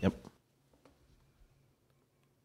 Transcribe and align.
Yep. 0.00 0.14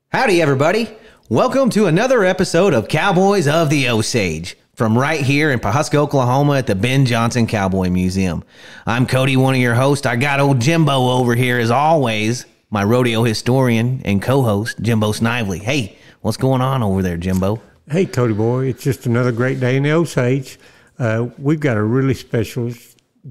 Howdy, 0.09 0.41
everybody. 0.41 0.89
Welcome 1.29 1.69
to 1.71 1.85
another 1.85 2.23
episode 2.23 2.73
of 2.73 2.87
Cowboys 2.87 3.47
of 3.47 3.69
the 3.69 3.89
Osage 3.89 4.57
from 4.75 4.97
right 4.97 5.21
here 5.21 5.51
in 5.51 5.59
Pawhuska, 5.59 5.95
Oklahoma 5.95 6.57
at 6.57 6.67
the 6.67 6.75
Ben 6.75 7.05
Johnson 7.05 7.45
Cowboy 7.45 7.89
Museum. 7.89 8.43
I'm 8.85 9.05
Cody, 9.05 9.37
one 9.37 9.53
of 9.53 9.61
your 9.61 9.75
hosts. 9.75 10.05
I 10.05 10.15
got 10.15 10.39
old 10.39 10.59
Jimbo 10.59 11.09
over 11.09 11.35
here 11.35 11.59
as 11.59 11.69
always, 11.69 12.45
my 12.69 12.83
rodeo 12.83 13.23
historian 13.23 14.01
and 14.03 14.21
co-host, 14.21 14.81
Jimbo 14.81 15.11
Snively. 15.11 15.59
Hey, 15.59 15.97
what's 16.21 16.37
going 16.37 16.61
on 16.61 16.81
over 16.81 17.01
there, 17.01 17.17
Jimbo? 17.17 17.61
Hey, 17.87 18.05
Cody 18.05 18.33
boy, 18.33 18.67
it's 18.67 18.83
just 18.83 19.05
another 19.05 19.31
great 19.31 19.59
day 19.59 19.77
in 19.77 19.83
the 19.83 19.91
Osage. 19.91 20.57
Uh, 20.97 21.27
we've 21.37 21.59
got 21.59 21.77
a 21.77 21.83
really 21.83 22.13
special 22.13 22.71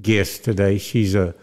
guest 0.01 0.43
today. 0.43 0.77
She's 0.77 1.13
a, 1.13 1.35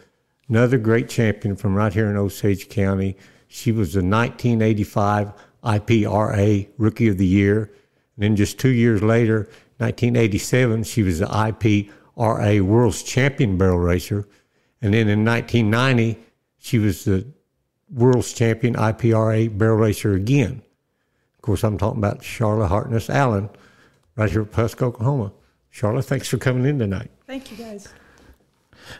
another 0.51 0.79
great 0.79 1.09
champion 1.09 1.57
from 1.57 1.75
right 1.75 1.93
here 1.93 2.11
in 2.11 2.17
Osage 2.17 2.69
County. 2.69 3.17
She 3.49 3.73
was 3.73 3.95
the 3.95 4.01
1985 4.01 5.33
IPRA 5.65 6.69
Rookie 6.77 7.09
of 7.09 7.19
the 7.19 7.27
Year. 7.27 7.73
And 8.17 8.25
then 8.25 8.37
just 8.37 8.59
two 8.59 8.71
years 8.71 9.03
later, 9.03 9.49
1987, 9.79 10.83
she 10.85 11.03
was 11.03 11.21
the 11.21 11.27
IPRA 11.27 12.61
World's 12.61 13.03
Champion 13.03 13.57
Barrel 13.57 13.79
Racer. 13.79 14.29
And 14.83 14.93
then 14.93 15.09
in 15.09 15.25
1990, 15.25 16.19
she 16.59 16.79
was 16.79 17.05
the 17.05 17.27
World's 17.89 18.33
Champion 18.33 18.75
IPRA 18.75 19.57
Barrel 19.57 19.79
Racer 19.79 20.15
again. 20.15 20.63
Of 21.37 21.43
course, 21.43 21.65
I'm 21.65 21.79
talking 21.79 21.99
about 21.99 22.23
Charlotte 22.23 22.69
Hartness 22.69 23.09
Allen 23.09 23.49
right 24.17 24.31
here 24.31 24.43
at 24.43 24.51
Pawhuska, 24.51 24.83
Oklahoma. 24.83 25.33
Charlotte, 25.71 26.05
thanks 26.05 26.29
for 26.29 26.39
coming 26.39 26.67
in 26.67 26.79
tonight. 26.79 27.11
Thank 27.27 27.51
you, 27.51 27.57
guys. 27.57 27.89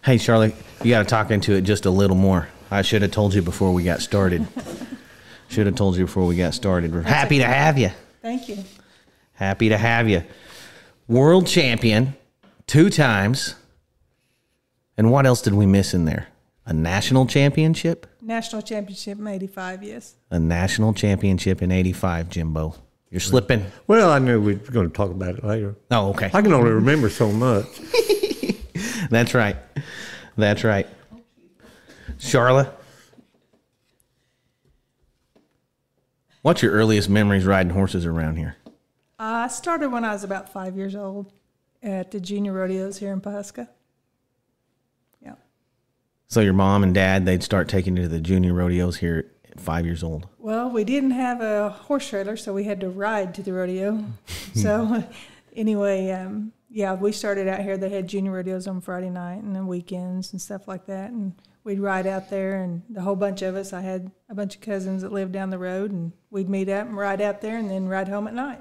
Hey, 0.05 0.19
Charlie, 0.19 0.55
you 0.83 0.91
got 0.91 1.01
to 1.01 1.05
talk 1.05 1.31
into 1.31 1.55
it 1.55 1.63
just 1.63 1.87
a 1.87 1.91
little 1.91 2.17
more. 2.17 2.49
I 2.71 2.83
should 2.83 3.03
have 3.03 3.11
told 3.11 3.35
you 3.35 3.43
before 3.43 3.73
we 3.73 3.83
got 3.83 4.01
started. 4.01 4.47
should 5.49 5.67
have 5.67 5.75
told 5.75 5.97
you 5.97 6.07
before 6.07 6.27
we 6.27 6.37
got 6.37 6.55
started. 6.55 6.93
We're 6.93 7.03
happy 7.03 7.39
to 7.39 7.45
have 7.45 7.79
you. 7.79 7.91
Thank 8.23 8.49
you. 8.49 8.59
Happy 9.33 9.69
to 9.71 9.77
have 9.77 10.09
you. 10.09 10.23
World 11.09 11.47
champion 11.47 12.15
two 12.67 12.91
times. 12.91 13.57
And 14.97 15.11
what 15.11 15.27
else 15.27 15.43
did 15.43 15.55
we 15.55 15.67
miss 15.67 15.95
in 15.95 16.05
there? 16.05 16.29
A 16.67 16.73
national 16.73 17.27
championship? 17.27 18.07
National 18.21 18.63
championship 18.63 19.19
in 19.19 19.27
85, 19.27 19.83
yes. 19.83 20.15
A 20.31 20.39
national 20.39 20.93
championship 20.95 21.63
in 21.63 21.73
85, 21.73 22.29
Jimbo. 22.29 22.75
You're 23.11 23.21
slipping. 23.21 23.67
Well, 23.89 24.11
I 24.11 24.21
knew 24.21 24.41
we 24.41 24.55
were 24.55 24.71
going 24.71 24.89
to 24.89 24.95
talk 24.95 25.11
about 25.11 25.37
it 25.37 25.43
later. 25.43 25.75
Oh, 25.91 26.11
okay. 26.11 26.31
I 26.33 26.43
can 26.43 26.53
only 26.53 26.71
remember 26.71 27.11
so 27.11 27.33
much. 27.33 27.67
That's 29.11 29.35
right. 29.35 29.57
That's 30.37 30.65
right. 30.65 30.87
Charlotte, 32.19 32.73
what's 36.43 36.63
your 36.63 36.73
earliest 36.73 37.09
memories 37.09 37.45
riding 37.45 37.73
horses 37.73 38.07
around 38.07 38.37
here? 38.37 38.57
I 39.19 39.49
started 39.49 39.91
when 39.91 40.05
I 40.05 40.13
was 40.13 40.25
about 40.25 40.53
five 40.53 40.77
years 40.77 40.95
old 40.95 41.33
at 41.83 42.11
the 42.11 42.21
junior 42.21 42.53
rodeos 42.53 42.99
here 42.99 43.13
in 43.13 43.21
Pawhuska. 43.21 43.69
Yeah. 45.23 45.35
So 46.29 46.41
your 46.41 46.53
mom 46.53 46.83
and 46.83 46.95
dad, 46.95 47.27
they'd 47.27 47.43
start 47.43 47.69
taking 47.69 47.97
you 47.97 48.05
to 48.05 48.09
the 48.09 48.21
junior 48.21 48.55
rodeos 48.55 48.99
here 48.99 49.31
at 49.51 49.61
five 49.61 49.85
years 49.85 50.03
old. 50.03 50.27
Well, 50.39 50.71
we 50.71 50.85
didn't 50.85 51.11
have 51.13 51.41
a 51.41 51.71
horse 51.71 52.09
trailer, 52.09 52.37
so 52.37 52.53
we 52.53 52.65
had 52.65 52.81
to 52.81 52.89
ride 52.89 53.35
to 53.35 53.43
the 53.43 53.53
rodeo. 53.53 54.05
so, 54.55 55.05
anyway, 55.55 56.11
um, 56.13 56.53
yeah, 56.71 56.95
we 56.95 57.13
started 57.13 57.49
out 57.49 57.61
here. 57.61 57.77
They 57.77 57.91
had 57.91 58.09
junior 58.09 58.33
rodeos 58.33 58.67
on 58.67 58.81
Friday 58.81 59.11
night 59.11 59.43
and 59.43 59.55
then 59.55 59.67
weekends 59.67 60.33
and 60.33 60.41
stuff 60.41 60.69
like 60.69 60.87
that. 60.87 61.11
And 61.11 61.35
we'd 61.65 61.81
ride 61.81 62.07
out 62.07 62.31
there, 62.31 62.63
and 62.63 62.83
the 62.89 63.03
whole 63.03 63.17
bunch 63.17 63.43
of 63.43 63.57
us. 63.57 63.73
I 63.73 63.81
had 63.81 64.11
a 64.29 64.35
bunch 64.35 64.55
of 64.55 64.61
cousins 64.61 65.03
that 65.03 65.13
lived 65.13 65.33
down 65.33 65.51
the 65.51 65.59
road, 65.59 65.91
and 65.91 66.13
we'd 66.31 66.49
meet 66.49 66.69
up 66.69 66.87
and 66.87 66.97
ride 66.97 67.21
out 67.21 67.41
there, 67.41 67.59
and 67.59 67.71
then 67.71 67.89
ride 67.89 68.09
home 68.09 68.29
at 68.29 68.35
night. 68.35 68.61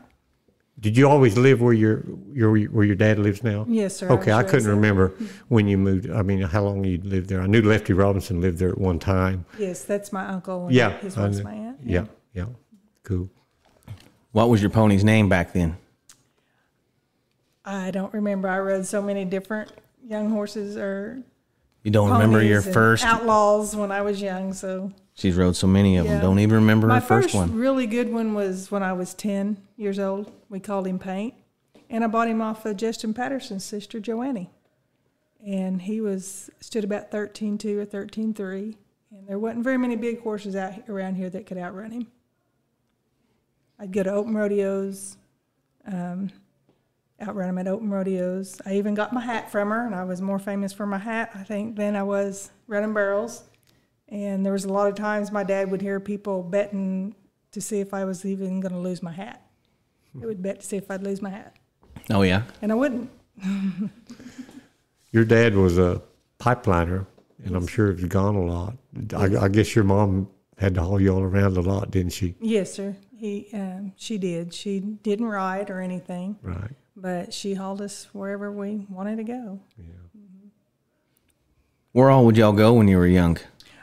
Did 0.80 0.96
you 0.98 1.10
always 1.10 1.38
live 1.38 1.62
where 1.62 1.74
your 1.74 2.04
your 2.34 2.58
where 2.70 2.86
your 2.86 2.96
dad 2.96 3.20
lives 3.20 3.44
now? 3.44 3.66
Yes, 3.68 3.98
sir. 3.98 4.10
I 4.10 4.14
Okay, 4.14 4.32
I 4.32 4.44
was 4.44 4.52
couldn't 4.52 4.70
remember 4.70 5.14
when 5.50 5.68
you 5.68 5.78
moved. 5.78 6.10
I 6.10 6.22
mean, 6.22 6.42
how 6.42 6.64
long 6.64 6.84
you 6.86 7.00
lived 7.04 7.28
there? 7.30 7.42
I 7.42 7.48
knew 7.48 7.62
Lefty 7.62 7.94
Robinson 7.94 8.40
lived 8.40 8.60
there 8.60 8.70
at 8.70 8.78
one 8.78 8.98
time. 8.98 9.46
Yes, 9.58 9.84
that's 9.84 10.14
my 10.14 10.26
uncle. 10.26 10.68
And 10.68 10.76
Yeah, 10.76 10.98
his 11.00 11.18
I 11.18 11.28
wife's 11.28 11.44
my 11.44 11.54
aunt. 11.54 11.80
Yeah, 11.84 12.06
yeah, 12.34 12.46
cool. 13.04 13.30
What 14.32 14.50
was 14.50 14.62
your 14.62 14.70
pony's 14.70 15.04
name 15.04 15.28
back 15.28 15.54
then? 15.54 15.78
I 17.70 17.92
don't 17.92 18.14
remember. 18.14 18.48
I 18.48 18.60
rode 18.60 18.86
so 18.86 19.02
many 19.02 19.26
different 19.26 19.72
young 20.04 20.30
horses 20.32 20.76
or 20.76 21.22
You 21.84 21.92
don't 21.92 22.10
remember 22.12 22.42
your 22.44 22.62
first? 22.62 23.06
outlaws 23.06 23.76
when 23.76 23.92
I 23.92 24.02
was 24.02 24.22
young. 24.22 24.54
So 24.54 24.92
She's 25.14 25.36
rode 25.36 25.56
so 25.56 25.68
many 25.68 25.98
of 25.98 26.08
them. 26.08 26.20
Don't 26.22 26.40
even 26.40 26.56
remember 26.56 26.88
my 26.88 27.00
her 27.00 27.06
first, 27.06 27.36
one. 27.36 27.54
really 27.56 27.86
good 27.88 28.12
one 28.12 28.34
was 28.34 28.72
when 28.72 28.82
I 28.84 28.94
was 28.94 29.14
ten 29.14 29.58
years 29.78 30.00
old. 30.00 30.32
We 30.50 30.60
called 30.60 30.88
him 30.88 30.98
Paint, 30.98 31.34
and 31.90 32.04
I 32.04 32.08
bought 32.08 32.28
him 32.28 32.42
off 32.42 32.66
of 32.66 32.78
Justin 32.78 33.14
Patterson's 33.14 33.66
sister 33.66 34.00
Joannie, 34.00 34.50
and 35.46 35.82
he 35.82 36.00
was 36.02 36.50
stood 36.62 36.84
about 36.86 37.12
thirteen 37.12 37.58
two 37.58 37.78
or 37.80 37.86
thirteen 37.86 38.34
three, 38.34 38.78
and 39.12 39.28
there 39.28 39.38
wasn't 39.38 39.64
very 39.64 39.78
many 39.78 39.96
big 39.98 40.22
horses 40.22 40.56
out 40.56 40.88
around 40.90 41.16
here 41.16 41.30
that 41.30 41.46
could 41.46 41.58
outrun 41.58 41.92
him. 41.92 42.08
I'd 43.78 43.92
go 43.92 44.04
to 44.04 44.12
open 44.12 44.34
rodeos, 44.36 45.18
um, 45.86 46.30
outrun 47.22 47.50
him 47.50 47.58
at 47.58 47.68
open 47.68 47.90
rodeos. 47.90 48.62
I 48.66 48.76
even 48.76 48.94
got 48.96 49.14
my 49.14 49.22
hat 49.22 49.52
from 49.52 49.70
her, 49.70 49.86
and 49.86 49.94
I 49.96 50.04
was 50.04 50.22
more 50.22 50.40
famous 50.40 50.72
for 50.74 50.86
my 50.86 50.98
hat, 50.98 51.32
I 51.36 51.44
think, 51.44 51.76
than 51.76 51.96
I 51.96 52.04
was 52.04 52.52
running 52.68 52.94
barrels. 52.94 53.44
And 54.08 54.46
there 54.46 54.54
was 54.54 54.66
a 54.66 54.74
lot 54.74 54.88
of 54.90 54.96
times 54.96 55.32
my 55.32 55.44
dad 55.44 55.70
would 55.72 55.82
hear 55.82 56.00
people 56.00 56.42
betting 56.44 57.16
to 57.52 57.62
see 57.62 57.80
if 57.80 57.94
I 57.94 58.06
was 58.06 58.26
even 58.26 58.60
going 58.60 58.74
to 58.74 58.80
lose 58.80 59.04
my 59.04 59.12
hat. 59.12 59.46
They 60.16 60.26
would 60.26 60.42
bet 60.42 60.62
to 60.62 60.66
see 60.66 60.78
if 60.78 60.90
I'd 60.90 61.04
lose 61.04 61.22
my 61.22 61.30
hat, 61.30 61.56
Oh 62.10 62.24
yeah. 62.24 62.44
and 62.64 62.72
I 62.72 62.76
wouldn't. 62.76 63.12
Your 65.12 65.26
dad 65.26 65.56
was 65.56 65.78
a 65.78 66.02
pipeliner, 66.40 67.06
and 67.44 67.56
I'm 67.56 67.68
sure 67.68 67.92
it's 67.92 68.04
gone 68.06 68.36
a 68.36 68.44
lot. 68.44 68.76
I, 69.16 69.46
I 69.46 69.48
guess 69.48 69.76
your 69.76 69.84
mom 69.84 70.30
had 70.58 70.76
to 70.76 70.82
haul 70.82 71.00
you 71.02 71.14
all 71.14 71.22
around 71.22 71.58
a 71.58 71.62
lot, 71.62 71.90
didn't 71.92 72.14
she? 72.14 72.36
Yes, 72.42 72.74
sir. 72.74 72.96
He, 73.18 73.48
um, 73.54 73.94
she 73.96 74.18
did. 74.18 74.54
She 74.54 74.80
didn't 74.80 75.26
ride 75.28 75.70
or 75.70 75.80
anything, 75.80 76.38
Right. 76.42 76.72
But 77.02 77.34
she 77.34 77.54
hauled 77.56 77.82
us 77.82 78.08
wherever 78.14 78.52
we 78.52 78.86
wanted 78.90 79.18
to 79.18 79.24
go. 79.24 79.60
Where 81.92 82.10
all 82.10 82.26
would 82.26 82.38
y'all 82.38 82.54
go 82.54 82.74
when 82.74 82.88
you 82.88 82.98
were 82.98 83.08
young? 83.08 83.38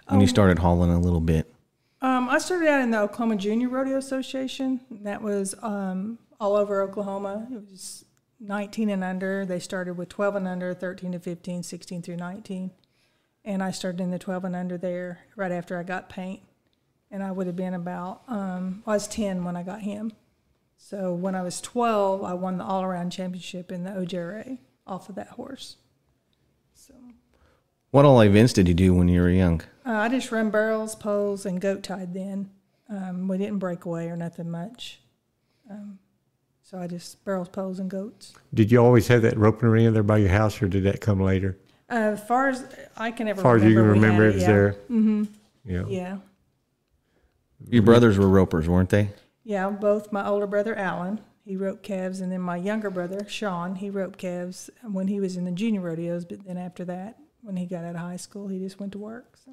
When 0.09 0.19
Oh. 0.19 0.21
you 0.21 0.27
started 0.29 0.61
hauling 0.61 0.91
a 0.91 1.01
little 1.01 1.21
bit? 1.21 1.53
Um, 2.01 2.29
I 2.29 2.39
started 2.39 2.69
out 2.69 2.83
in 2.83 2.91
the 2.93 3.01
Oklahoma 3.01 3.37
Junior 3.37 3.69
Rodeo 3.69 3.97
Association. 3.97 4.81
That 4.91 5.23
was 5.23 5.55
um, 5.63 6.19
all 6.39 6.55
over 6.55 6.83
Oklahoma. 6.83 7.49
It 7.51 7.63
was 7.69 8.05
19 8.39 8.91
and 8.91 9.03
under. 9.03 9.45
They 9.45 9.59
started 9.59 9.95
with 9.97 10.09
12 10.09 10.37
and 10.37 10.47
under, 10.47 10.73
13 10.75 11.13
to 11.13 11.19
15, 11.19 11.63
16 11.65 12.03
through 12.03 12.17
19. 12.17 12.71
And 13.45 13.63
I 13.63 13.71
started 13.73 14.01
in 14.01 14.11
the 14.11 14.19
12 14.19 14.45
and 14.45 14.55
under 14.57 14.79
there 14.79 15.21
right 15.35 15.51
after 15.53 15.79
I 15.79 15.83
got 15.83 16.09
paint. 16.09 16.41
And 17.11 17.23
I 17.23 17.33
would 17.33 17.47
have 17.47 17.57
been 17.57 17.75
about, 17.75 18.23
um, 18.29 18.83
I 18.87 18.91
was 18.91 19.09
10 19.09 19.45
when 19.45 19.57
I 19.57 19.63
got 19.63 19.81
him. 19.83 20.13
So 20.77 21.13
when 21.13 21.35
I 21.35 21.43
was 21.43 21.61
12, 21.61 22.23
I 22.23 22.35
won 22.35 22.59
the 22.59 22.65
all 22.65 22.83
around 22.83 23.11
championship 23.11 23.73
in 23.73 23.85
the 23.85 23.91
OJRA 23.91 24.59
off 24.87 25.09
of 25.09 25.15
that 25.17 25.29
horse. 25.31 25.77
So 26.75 26.95
What 27.91 28.05
all 28.05 28.21
events 28.21 28.53
did 28.53 28.69
you 28.69 28.75
do 28.75 28.95
when 28.95 29.09
you 29.09 29.21
were 29.21 29.31
young? 29.31 29.63
uh, 29.85 29.93
I 29.93 30.09
just 30.09 30.31
run 30.31 30.51
barrels, 30.51 30.95
poles, 30.95 31.45
and 31.47 31.61
goat 31.61 31.83
tied 31.83 32.15
then. 32.15 32.51
Um, 32.89 33.27
we 33.27 33.37
didn't 33.39 33.59
break 33.59 33.85
away 33.85 34.09
or 34.09 34.17
nothing 34.17 34.51
much. 34.51 35.01
Um, 35.69 35.99
so 36.63 36.79
I 36.79 36.87
just 36.87 37.25
barrels, 37.25 37.49
poles, 37.49 37.79
and 37.81 37.91
goats. 37.91 38.35
Did 38.55 38.71
you 38.71 38.79
always 38.79 39.09
have 39.09 39.23
that 39.23 39.37
roping 39.37 39.69
arena 39.69 39.91
there 39.91 40.03
by 40.05 40.19
your 40.19 40.29
house, 40.29 40.61
or 40.63 40.69
did 40.69 40.85
that 40.85 41.01
come 41.01 41.21
later? 41.21 41.59
Uh, 41.91 42.15
as 42.15 42.23
far 42.25 42.49
as 42.49 42.65
I 42.97 43.11
can 43.11 43.27
ever 43.29 43.41
As 43.41 43.43
far 43.43 43.57
as 43.57 43.65
you 43.65 43.75
can 43.75 43.85
remember, 43.87 44.25
we 44.25 44.31
it 44.31 44.35
was 44.35 44.43
yeah. 44.43 44.47
there. 44.49 44.73
Mm-hmm. 44.91 45.25
Yeah. 45.65 45.85
Yeah. 45.89 46.17
Your 47.69 47.83
brothers 47.83 48.19
were 48.19 48.29
ropers, 48.29 48.69
weren't 48.69 48.91
they? 48.91 49.11
Yeah, 49.47 49.71
both 49.71 50.11
my 50.11 50.27
older 50.27 50.49
brother 50.49 50.75
Alan, 50.75 51.21
he 51.45 51.55
roped 51.55 51.85
calves, 51.85 52.21
and 52.21 52.33
then 52.33 52.41
my 52.41 52.57
younger 52.57 52.91
brother 52.91 53.25
Sean, 53.29 53.77
he 53.77 53.89
roped 53.89 54.19
calves 54.19 54.69
when 54.83 55.07
he 55.07 55.21
was 55.21 55.37
in 55.37 55.45
the 55.45 55.53
junior 55.53 55.83
rodeos. 55.83 56.25
But 56.25 56.45
then 56.45 56.59
after 56.59 56.85
that, 56.87 57.17
when 57.43 57.57
he 57.57 57.65
got 57.65 57.85
out 57.85 57.95
of 57.95 58.01
high 58.01 58.17
school, 58.17 58.49
he 58.49 58.59
just 58.59 58.81
went 58.81 58.91
to 58.93 58.99
work. 58.99 59.37
So. 59.45 59.53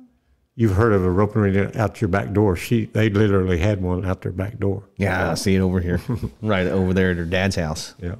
You've 0.55 0.75
heard 0.75 0.93
of 0.93 1.05
a 1.05 1.11
roping 1.11 1.43
arena 1.43 1.71
out 1.75 2.01
your 2.01 2.07
back 2.07 2.33
door. 2.33 2.55
She, 2.55 2.85
they 2.85 3.11
literally 3.11 3.59
had 3.59 3.83
one 3.83 4.03
out 4.03 4.21
their 4.21 4.31
back 4.31 4.57
door. 4.57 4.83
Yeah, 4.97 5.29
I 5.29 5.35
see 5.35 5.53
it 5.55 5.59
over 5.59 5.79
here, 5.79 6.01
right 6.41 6.65
over 6.65 6.91
there 6.95 7.11
at 7.11 7.17
her 7.17 7.25
dad's 7.25 7.55
house. 7.55 7.93
Yeah. 8.01 8.15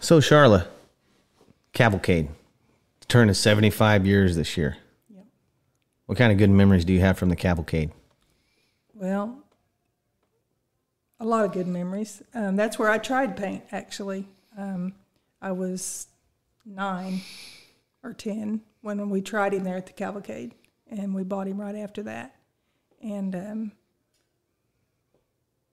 So, 0.00 0.18
Charla, 0.18 0.66
Cavalcade, 1.72 2.30
turning 3.06 3.32
75 3.32 4.06
years 4.06 4.34
this 4.34 4.56
year. 4.56 4.76
Yep. 5.14 5.24
What 6.06 6.18
kind 6.18 6.32
of 6.32 6.38
good 6.38 6.50
memories 6.50 6.84
do 6.84 6.92
you 6.92 7.00
have 7.00 7.16
from 7.16 7.28
the 7.28 7.36
Cavalcade? 7.36 7.92
Well, 8.98 9.42
a 11.20 11.24
lot 11.24 11.44
of 11.44 11.52
good 11.52 11.66
memories. 11.66 12.22
Um, 12.34 12.56
that's 12.56 12.78
where 12.78 12.88
I 12.90 12.96
tried 12.96 13.36
paint, 13.36 13.64
actually. 13.70 14.26
Um, 14.56 14.94
I 15.42 15.52
was 15.52 16.06
nine 16.64 17.20
or 18.02 18.14
10 18.14 18.62
when 18.80 19.10
we 19.10 19.20
tried 19.20 19.52
him 19.52 19.64
there 19.64 19.76
at 19.76 19.86
the 19.86 19.92
cavalcade. 19.92 20.54
and 20.88 21.14
we 21.14 21.24
bought 21.24 21.46
him 21.48 21.60
right 21.60 21.74
after 21.74 22.02
that. 22.04 22.36
And 23.02 23.34
um, 23.34 23.72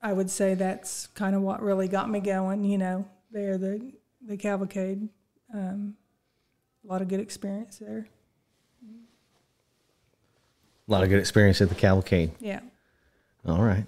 I 0.02 0.12
would 0.12 0.30
say 0.30 0.54
that's 0.56 1.08
kind 1.08 1.36
of 1.36 1.42
what 1.42 1.62
really 1.62 1.88
got 1.88 2.10
me 2.10 2.20
going. 2.20 2.66
You 2.66 2.78
know, 2.78 3.06
there 3.32 3.58
the 3.58 3.94
the 4.26 4.38
cavalcade, 4.38 5.08
um, 5.54 5.96
a 6.84 6.92
lot 6.92 7.02
of 7.02 7.08
good 7.08 7.20
experience 7.20 7.78
there. 7.78 8.08
A 10.88 10.92
lot 10.92 11.04
of 11.04 11.10
good 11.10 11.20
experience 11.20 11.62
at 11.62 11.70
the 11.70 11.76
cavalcade. 11.76 12.32
Yeah. 12.40 12.60
All 13.46 13.62
right. 13.62 13.86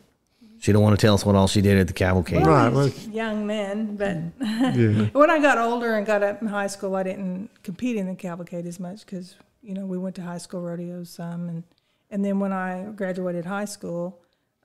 She 0.59 0.71
don't 0.71 0.81
want 0.81 0.99
to 0.99 1.05
tell 1.05 1.13
us 1.13 1.25
what 1.25 1.35
all 1.35 1.47
she 1.47 1.61
did 1.61 1.77
at 1.77 1.87
the 1.87 1.93
cavalcade. 1.93 2.45
Right. 2.45 2.69
Well, 2.69 2.87
young 3.11 3.45
men, 3.45 3.95
but 3.95 4.17
yeah. 4.41 5.05
when 5.11 5.29
I 5.29 5.39
got 5.39 5.57
older 5.57 5.95
and 5.95 6.07
got 6.07 6.23
up 6.23 6.41
in 6.41 6.47
high 6.47 6.67
school, 6.67 6.95
I 6.95 7.03
didn't 7.03 7.51
compete 7.61 7.97
in 7.97 8.07
the 8.07 8.15
cavalcade 8.15 8.65
as 8.65 8.79
much 8.79 9.05
because 9.05 9.35
you 9.61 9.73
know 9.73 9.85
we 9.85 9.97
went 9.97 10.15
to 10.15 10.23
high 10.23 10.39
school 10.39 10.61
rodeos 10.61 11.11
some, 11.11 11.49
and 11.49 11.63
and 12.09 12.25
then 12.25 12.39
when 12.39 12.51
I 12.51 12.85
graduated 12.95 13.45
high 13.45 13.65
school 13.65 14.21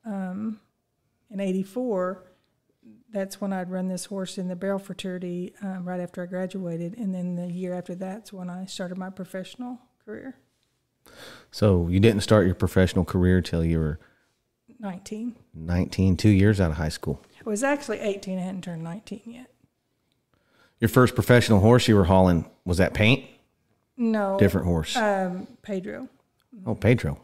um, 0.07 0.61
in 1.31 1.39
'84, 1.39 2.25
that's 3.13 3.41
when 3.41 3.53
I'd 3.53 3.71
run 3.71 3.89
this 3.89 4.07
horse 4.07 4.39
in 4.39 4.49
the 4.49 4.57
barrel 4.57 4.79
futurity 4.79 5.53
um, 5.61 5.87
right 5.87 6.01
after 6.01 6.23
I 6.23 6.27
graduated, 6.27 6.97
and 6.97 7.15
then 7.15 7.37
the 7.37 7.53
year 7.53 7.75
after 7.75 7.95
that's 7.95 8.33
when 8.33 8.49
I 8.49 8.65
started 8.65 8.97
my 8.97 9.11
professional 9.11 9.81
career. 10.05 10.37
So 11.51 11.89
you 11.89 12.01
didn't 12.01 12.23
start 12.23 12.47
your 12.47 12.55
professional 12.55 13.05
career 13.05 13.43
till 13.43 13.65
you 13.65 13.79
were 13.79 14.01
19. 14.81 15.37
19, 15.55 16.17
two 16.17 16.31
years 16.31 16.61
out 16.61 16.71
of 16.71 16.77
high 16.79 16.89
school. 16.89 17.23
I 17.45 17.49
was 17.49 17.63
actually 17.63 17.99
18. 18.01 18.39
I 18.39 18.43
hadn't 18.43 18.63
turned 18.65 18.83
19 18.83 19.21
yet. 19.27 19.51
Your 20.81 20.89
first 20.89 21.15
professional 21.15 21.61
horse 21.61 21.87
you 21.87 21.95
were 21.97 22.05
hauling 22.05 22.51
was 22.65 22.79
that 22.79 22.95
paint? 22.95 23.25
No, 23.97 24.39
Different 24.39 24.67
horse. 24.67 24.97
Um, 24.97 25.47
Pedro. 25.61 26.09
oh, 26.67 26.75
Pedro. 26.75 27.21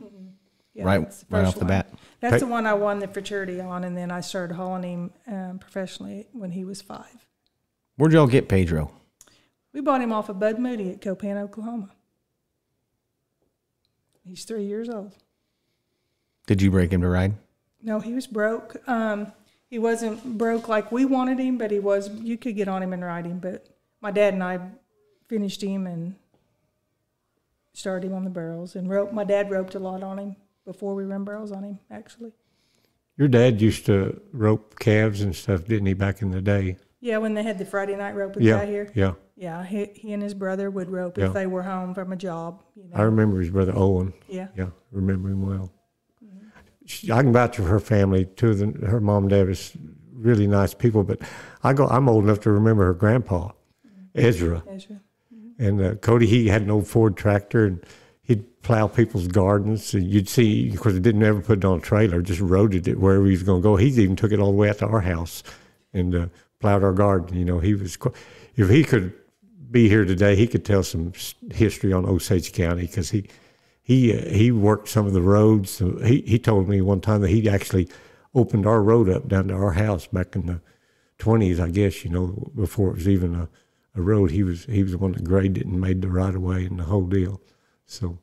Yeah, 0.74 0.84
Right- 0.84 1.24
right 1.30 1.44
off 1.46 1.54
the 1.54 1.60
one. 1.60 1.68
bat. 1.68 1.88
That's 2.20 2.40
the 2.40 2.46
one 2.46 2.66
I 2.66 2.74
won 2.74 2.98
the 2.98 3.08
futurity 3.08 3.58
on, 3.60 3.82
and 3.84 3.96
then 3.96 4.10
I 4.10 4.20
started 4.20 4.54
hauling 4.56 4.82
him 4.82 5.10
um, 5.26 5.58
professionally 5.58 6.26
when 6.32 6.50
he 6.50 6.64
was 6.66 6.82
five. 6.82 7.26
Where'd 7.96 8.12
y'all 8.12 8.26
get 8.26 8.46
Pedro? 8.48 8.90
We 9.72 9.80
bought 9.80 10.02
him 10.02 10.12
off 10.12 10.28
of 10.28 10.38
Bud 10.38 10.58
Moody 10.58 10.90
at 10.90 11.00
Copan, 11.00 11.38
Oklahoma. 11.38 11.90
He's 14.24 14.44
three 14.44 14.64
years 14.64 14.88
old. 14.90 15.14
Did 16.46 16.60
you 16.60 16.70
break 16.70 16.92
him 16.92 17.00
to 17.00 17.08
ride? 17.08 17.34
No, 17.86 18.00
he 18.00 18.12
was 18.12 18.26
broke. 18.26 18.76
Um, 18.88 19.32
he 19.70 19.78
wasn't 19.78 20.36
broke 20.36 20.68
like 20.68 20.90
we 20.92 21.04
wanted 21.04 21.38
him, 21.38 21.56
but 21.56 21.70
he 21.70 21.78
was. 21.78 22.10
You 22.10 22.36
could 22.36 22.56
get 22.56 22.68
on 22.68 22.82
him 22.82 22.92
and 22.92 23.02
ride 23.04 23.24
him. 23.26 23.38
But 23.38 23.66
my 24.00 24.10
dad 24.10 24.34
and 24.34 24.42
I 24.42 24.58
finished 25.28 25.62
him 25.62 25.86
and 25.86 26.16
started 27.72 28.08
him 28.08 28.14
on 28.14 28.24
the 28.24 28.30
barrels 28.30 28.74
and 28.76 28.90
rope. 28.90 29.12
My 29.12 29.24
dad 29.24 29.50
roped 29.50 29.74
a 29.74 29.78
lot 29.78 30.02
on 30.02 30.18
him 30.18 30.36
before 30.64 30.94
we 30.94 31.04
run 31.04 31.24
barrels 31.24 31.52
on 31.52 31.62
him. 31.62 31.78
Actually, 31.90 32.32
Your 33.16 33.28
dad 33.28 33.60
used 33.62 33.86
to 33.86 34.20
rope 34.32 34.78
calves 34.78 35.20
and 35.22 35.34
stuff, 35.34 35.64
didn't 35.64 35.86
he, 35.86 35.94
back 35.94 36.22
in 36.22 36.30
the 36.32 36.40
day? 36.42 36.76
yeah. 37.00 37.18
When 37.18 37.34
they 37.34 37.42
had 37.42 37.58
the 37.58 37.64
Friday 37.64 37.94
night 37.96 38.14
roping 38.16 38.42
Yeah. 38.42 38.58
guy 38.58 38.66
here, 38.66 38.90
Yeah. 38.94 39.14
yeah, 39.36 39.64
he, 39.64 39.86
he 39.94 40.12
and 40.12 40.22
his 40.22 40.34
brother 40.34 40.70
would 40.70 40.90
rope 40.90 41.16
Yeah. 41.18 41.26
if 41.26 41.34
they 41.34 41.46
were 41.46 41.62
home 41.62 41.94
from 41.94 42.12
a 42.12 42.16
job. 42.16 42.62
You 42.74 42.84
know, 42.84 42.96
I 42.96 43.02
remember 43.02 43.38
his 43.40 43.50
brother 43.50 43.72
Owen. 43.76 44.12
yeah. 44.28 44.48
Yeah, 44.56 44.70
remember 44.90 45.28
him 45.28 45.46
well. 45.46 45.70
She, 46.86 47.10
I 47.12 47.22
can 47.22 47.32
vouch 47.32 47.56
for 47.56 47.64
her 47.64 47.80
family. 47.80 48.24
Two 48.24 48.50
of 48.50 48.58
them, 48.58 48.82
her 48.82 49.00
mom 49.00 49.24
and 49.24 49.30
dad 49.30 49.48
was 49.48 49.76
really 50.12 50.46
nice 50.46 50.72
people. 50.74 51.04
But 51.04 51.20
I 51.62 51.72
go, 51.72 51.86
I'm 51.86 52.08
old 52.08 52.24
enough 52.24 52.40
to 52.40 52.50
remember 52.50 52.86
her 52.86 52.94
grandpa, 52.94 53.50
Ezra, 54.14 54.62
Ezra. 54.68 55.00
and 55.58 55.80
uh, 55.80 55.94
Cody. 55.96 56.26
He 56.26 56.48
had 56.48 56.62
an 56.62 56.70
old 56.70 56.86
Ford 56.86 57.16
tractor, 57.16 57.66
and 57.66 57.84
he'd 58.22 58.62
plow 58.62 58.86
people's 58.86 59.28
gardens. 59.28 59.92
And 59.94 60.08
you'd 60.08 60.28
see, 60.28 60.70
of 60.70 60.80
course, 60.80 60.94
he 60.94 61.00
didn't 61.00 61.22
ever 61.22 61.40
put 61.40 61.58
it 61.58 61.64
on 61.64 61.78
a 61.78 61.82
trailer; 61.82 62.22
just 62.22 62.40
roaded 62.40 62.86
it 62.88 63.00
wherever 63.00 63.24
he 63.24 63.32
was 63.32 63.42
going 63.42 63.62
to 63.62 63.64
go. 63.64 63.76
He 63.76 63.88
even 63.88 64.16
took 64.16 64.32
it 64.32 64.40
all 64.40 64.52
the 64.52 64.56
way 64.56 64.68
out 64.68 64.78
to 64.78 64.86
our 64.86 65.00
house 65.00 65.42
and 65.92 66.14
uh, 66.14 66.26
plowed 66.60 66.84
our 66.84 66.92
garden. 66.92 67.36
You 67.36 67.44
know, 67.44 67.58
he 67.58 67.74
was. 67.74 67.98
If 68.54 68.70
he 68.70 68.84
could 68.84 69.12
be 69.70 69.88
here 69.88 70.04
today, 70.04 70.36
he 70.36 70.46
could 70.46 70.64
tell 70.64 70.82
some 70.82 71.12
history 71.50 71.92
on 71.92 72.06
Osage 72.06 72.52
County 72.52 72.82
because 72.82 73.10
he 73.10 73.28
he 73.86 74.12
uh, 74.12 74.28
he 74.28 74.50
worked 74.50 74.88
some 74.88 75.06
of 75.06 75.12
the 75.12 75.22
roads. 75.22 75.78
He 75.78 76.20
he 76.22 76.40
told 76.40 76.68
me 76.68 76.80
one 76.80 77.00
time 77.00 77.20
that 77.20 77.30
he 77.30 77.48
actually 77.48 77.88
opened 78.34 78.66
our 78.66 78.82
road 78.82 79.08
up 79.08 79.28
down 79.28 79.46
to 79.46 79.54
our 79.54 79.74
house 79.74 80.08
back 80.08 80.34
in 80.34 80.46
the 80.46 80.60
twenties, 81.18 81.60
I 81.60 81.70
guess. 81.70 82.04
You 82.04 82.10
know, 82.10 82.50
before 82.56 82.90
it 82.90 82.96
was 82.96 83.08
even 83.08 83.36
a, 83.36 83.48
a 83.94 84.02
road. 84.02 84.32
He 84.32 84.42
was 84.42 84.64
he 84.64 84.82
was 84.82 84.90
the 84.90 84.98
one 84.98 85.12
that 85.12 85.22
graded 85.22 85.58
it 85.58 85.66
and 85.66 85.80
made 85.80 86.02
the 86.02 86.08
right 86.08 86.34
of 86.34 86.42
way 86.42 86.64
and 86.64 86.80
the 86.80 86.84
whole 86.84 87.06
deal. 87.06 87.40
So 87.84 88.18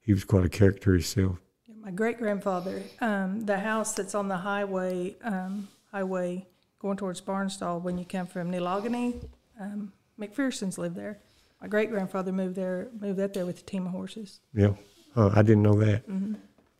he 0.00 0.12
was 0.12 0.22
quite 0.22 0.44
a 0.44 0.48
character 0.48 0.92
himself. 0.92 1.38
My 1.82 1.90
great 1.90 2.18
grandfather, 2.18 2.80
um, 3.00 3.40
the 3.40 3.58
house 3.58 3.94
that's 3.94 4.14
on 4.14 4.28
the 4.28 4.36
highway, 4.36 5.16
um, 5.24 5.66
highway 5.90 6.46
going 6.78 6.96
towards 6.96 7.20
Barnsdall, 7.20 7.82
when 7.82 7.98
you 7.98 8.04
come 8.04 8.26
from 8.28 8.52
Nelagoney, 8.52 9.20
um, 9.60 9.92
McPherson's 10.16 10.78
lived 10.78 10.94
there. 10.94 11.18
My 11.60 11.66
great 11.66 11.90
grandfather 11.90 12.30
moved 12.30 12.54
there, 12.54 12.86
moved 13.00 13.18
up 13.18 13.32
there 13.32 13.46
with 13.46 13.58
a 13.58 13.64
team 13.64 13.84
of 13.84 13.92
horses. 13.92 14.38
Yeah, 14.54 14.74
uh, 15.18 15.30
I 15.34 15.42
didn't 15.42 15.62
know 15.62 15.74
that. 15.80 16.02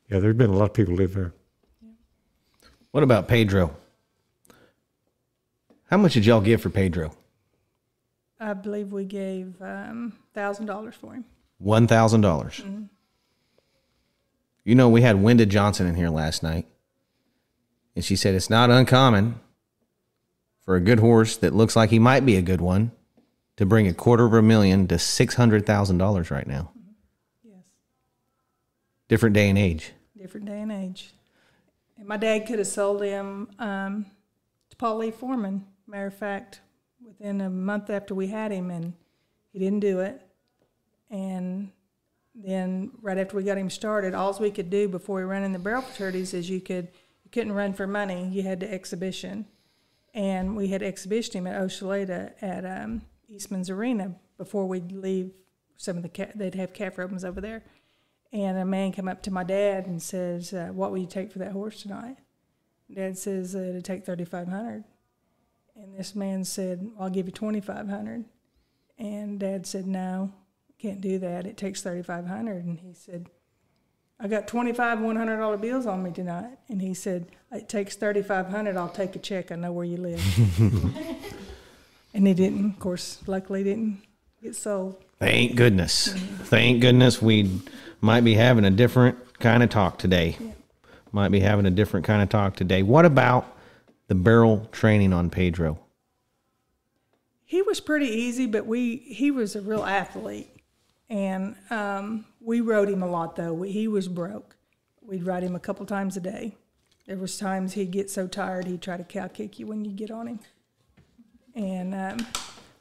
Yeah, 0.09 0.21
there's 0.21 0.37
been 0.37 0.51
a 0.51 0.57
lot 0.57 0.67
of 0.67 0.75
people 0.75 0.95
live 0.95 1.15
there. 1.15 1.33
What 2.93 3.03
about 3.03 3.29
Pedro? 3.29 3.77
How 5.91 5.97
much 5.97 6.15
did 6.15 6.25
y'all 6.25 6.41
give 6.41 6.63
for 6.63 6.71
Pedro? 6.71 7.13
I 8.41 8.55
believe 8.55 8.93
we 8.93 9.05
gave 9.05 9.61
um, 9.61 10.13
thousand 10.33 10.67
dollars 10.67 10.95
for 10.95 11.15
him. 11.15 11.25
One 11.59 11.87
thousand 11.87 12.21
dollars. 12.21 12.63
You 14.65 14.75
know, 14.75 14.89
we 14.89 15.03
had 15.03 15.17
Wenda 15.17 15.49
Johnson 15.49 15.87
in 15.87 15.97
here 15.97 16.11
last 16.11 16.43
night, 16.43 16.67
and 17.97 18.05
she 18.05 18.17
said 18.17 18.35
it's 18.35 18.51
not 18.51 18.71
uncommon 18.71 19.41
for 20.61 20.77
a 20.77 20.81
good 20.81 21.01
horse 21.01 21.37
that 21.39 21.55
looks 21.55 21.75
like 21.75 21.91
he 21.91 21.99
might 21.99 22.25
be 22.25 22.37
a 22.37 22.43
good 22.43 22.61
one 22.61 22.93
to 23.57 23.67
bring 23.67 23.89
a 23.89 23.95
quarter 23.95 24.25
of 24.27 24.35
a 24.35 24.43
million 24.43 24.87
to 24.87 24.99
six 24.99 25.35
hundred 25.35 25.67
thousand 25.67 25.99
dollars 25.99 26.31
right 26.31 26.47
now. 26.47 26.71
Different 29.09 29.35
day 29.35 29.49
and 29.49 29.59
age. 29.59 29.93
different 30.17 30.47
day 30.47 30.61
and 30.61 30.71
age. 30.71 31.15
And 31.97 32.07
my 32.07 32.17
dad 32.17 32.47
could 32.47 32.59
have 32.59 32.69
sold 32.69 33.03
him 33.03 33.49
um, 33.59 34.07
to 34.71 34.77
Paul 34.77 34.99
Lee 34.99 35.11
Foreman. 35.11 35.65
Matter 35.87 36.07
of 36.09 36.15
fact, 36.15 36.61
within 37.05 37.41
a 37.41 37.49
month 37.49 37.89
after 37.89 38.15
we 38.15 38.27
had 38.27 38.53
him, 38.53 38.71
and 38.71 38.93
he 39.53 39.59
didn't 39.59 39.81
do 39.81 40.01
it. 40.01 40.21
And 41.11 41.71
then 42.35 42.91
right 43.01 43.17
after 43.17 43.37
we 43.37 43.43
got 43.45 43.57
him 43.57 43.71
started, 43.71 44.13
all 44.15 44.37
we 44.39 44.51
could 44.51 44.69
do 44.69 44.89
before 44.89 45.17
we 45.17 45.23
ran 45.23 45.43
in 45.43 45.53
the 45.53 45.59
barrel 45.59 45.83
futurities 45.83 46.35
is 46.35 46.51
you 46.51 46.61
could 46.61 46.89
you 47.25 47.31
couldn't 47.33 47.53
run 47.53 47.73
for 47.73 47.87
money. 47.87 48.29
You 48.29 48.43
had 48.43 48.61
to 48.61 48.71
exhibition, 48.71 49.47
and 50.13 50.55
we 50.55 50.69
had 50.69 50.83
exhibitioned 50.83 51.35
him 51.35 51.47
at 51.47 51.61
Ochelata 51.61 52.33
at 52.43 52.67
um, 52.67 53.03
Eastman's 53.29 53.71
Arena 53.71 54.15
before 54.37 54.67
we'd 54.67 54.93
leave. 54.93 55.33
Some 55.79 55.97
of 55.97 56.03
the 56.03 56.09
ca- 56.11 56.33
they'd 56.35 56.57
have 56.57 56.73
calf 56.75 56.97
ropings 56.97 57.25
over 57.25 57.41
there, 57.41 57.63
and 58.33 58.59
a 58.59 58.65
man 58.65 58.93
came 58.93 59.09
up 59.09 59.23
to 59.23 59.31
my 59.31 59.45
dad 59.45 59.87
and 59.87 60.03
says, 60.03 60.53
uh, 60.53 60.69
"What 60.73 60.91
will 60.91 60.99
you 60.99 61.07
take 61.07 61.33
for 61.33 61.39
that 61.39 61.53
horse 61.53 61.83
tonight?" 61.83 62.17
Dad 62.95 63.19
says 63.19 63.55
uh, 63.55 63.59
it'd 63.59 63.85
take 63.85 64.05
thirty 64.05 64.25
five 64.25 64.49
hundred, 64.49 64.85
and 65.77 65.97
this 65.97 66.15
man 66.15 66.45
said, 66.45 66.91
"I'll 66.99 67.11
give 67.11 67.27
you 67.27 67.33
twenty 67.33 67.61
five 67.61 67.89
hundred. 67.89 68.25
And 68.99 69.39
Dad 69.39 69.67
said, 69.67 69.87
"No, 69.87 70.33
can't 70.79 71.01
do 71.01 71.19
that. 71.19 71.47
It 71.47 71.57
takes 71.57 71.83
thirty 71.83 72.03
five 72.03 72.27
hundred. 72.27 72.65
And 72.65 72.81
he 72.81 72.93
said, 72.95 73.29
"I 74.19 74.29
got 74.29 74.49
twenty 74.49 74.73
five 74.73 75.01
one 75.01 75.17
hundred 75.17 75.39
dollar 75.39 75.57
bills 75.57 75.87
on 75.87 76.03
me 76.03 76.11
tonight." 76.11 76.59
And 76.69 76.81
he 76.83 76.95
said, 76.95 77.27
"It 77.53 77.69
takes 77.69 77.97
thirty 77.97 78.23
five 78.23 78.49
hundred. 78.49 78.77
I'll 78.77 78.89
take 78.89 79.17
a 79.17 79.19
check. 79.19 79.53
I 79.53 79.57
know 79.57 79.73
where 79.73 79.85
you 79.85 79.99
live." 79.99 80.23
and 82.15 82.27
he 82.27 82.35
didn't. 82.35 82.71
Of 82.73 82.79
course, 82.79 83.19
luckily, 83.27 83.65
didn't 83.65 84.03
get 84.43 84.57
sold. 84.57 85.05
Thank 85.19 85.57
goodness. 85.57 86.13
Thank 86.45 86.81
goodness 86.81 87.21
we 87.21 87.61
might 88.01 88.23
be 88.23 88.35
having 88.35 88.65
a 88.65 88.71
different 88.71 89.19
kind 89.41 89.63
of 89.63 89.71
talk 89.71 89.99
today. 89.99 90.37
Might 91.11 91.31
be 91.31 91.41
having 91.41 91.67
a 91.67 91.71
different 91.71 92.07
kind 92.07 92.23
of 92.23 92.29
talk 92.29 92.55
today. 92.55 92.83
What 92.83 93.05
about 93.05 93.57
the 94.07 94.15
barrel 94.15 94.69
training 94.73 95.13
on 95.13 95.31
Pedro? 95.31 95.81
He 97.45 97.63
was 97.63 97.81
pretty 97.81 98.07
easy, 98.07 98.47
but 98.47 98.67
we 98.67 98.97
he 98.97 99.31
was 99.31 99.57
a 99.57 99.63
real 99.63 99.83
athlete, 99.83 100.51
and 101.09 101.57
um, 101.71 102.27
we 102.41 102.61
rode 102.61 102.91
him 102.91 103.03
a 103.03 103.07
lot. 103.09 103.37
Though 103.37 103.55
we, 103.55 103.73
he 103.73 103.89
was 103.89 104.07
broke, 104.07 104.57
we'd 105.01 105.25
ride 105.25 105.43
him 105.43 105.57
a 105.57 105.61
couple 105.61 105.87
times 105.87 106.17
a 106.17 106.21
day. 106.21 106.57
There 107.07 107.17
was 107.17 107.39
times 107.39 107.73
he'd 107.73 107.91
get 107.91 108.11
so 108.11 108.27
tired 108.27 108.67
he'd 108.67 108.83
try 108.83 108.99
to 108.99 109.05
cow 109.05 109.29
kick 109.29 109.59
you 109.59 109.67
when 109.67 109.83
you 109.83 109.93
get 109.93 110.11
on 110.11 110.27
him. 110.27 110.41
And 111.55 111.95
um, 111.95 112.27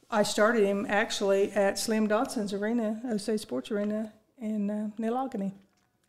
I 0.09 0.23
started 0.23 0.63
him 0.63 0.85
actually 0.87 1.51
at 1.51 1.77
Slim 1.77 2.07
Dodson's 2.07 2.53
arena, 2.53 3.01
Osage 3.09 3.41
Sports 3.41 3.71
Arena 3.71 4.13
in 4.39 4.69
uh, 4.69 4.89
Nelagoney, 4.97 5.51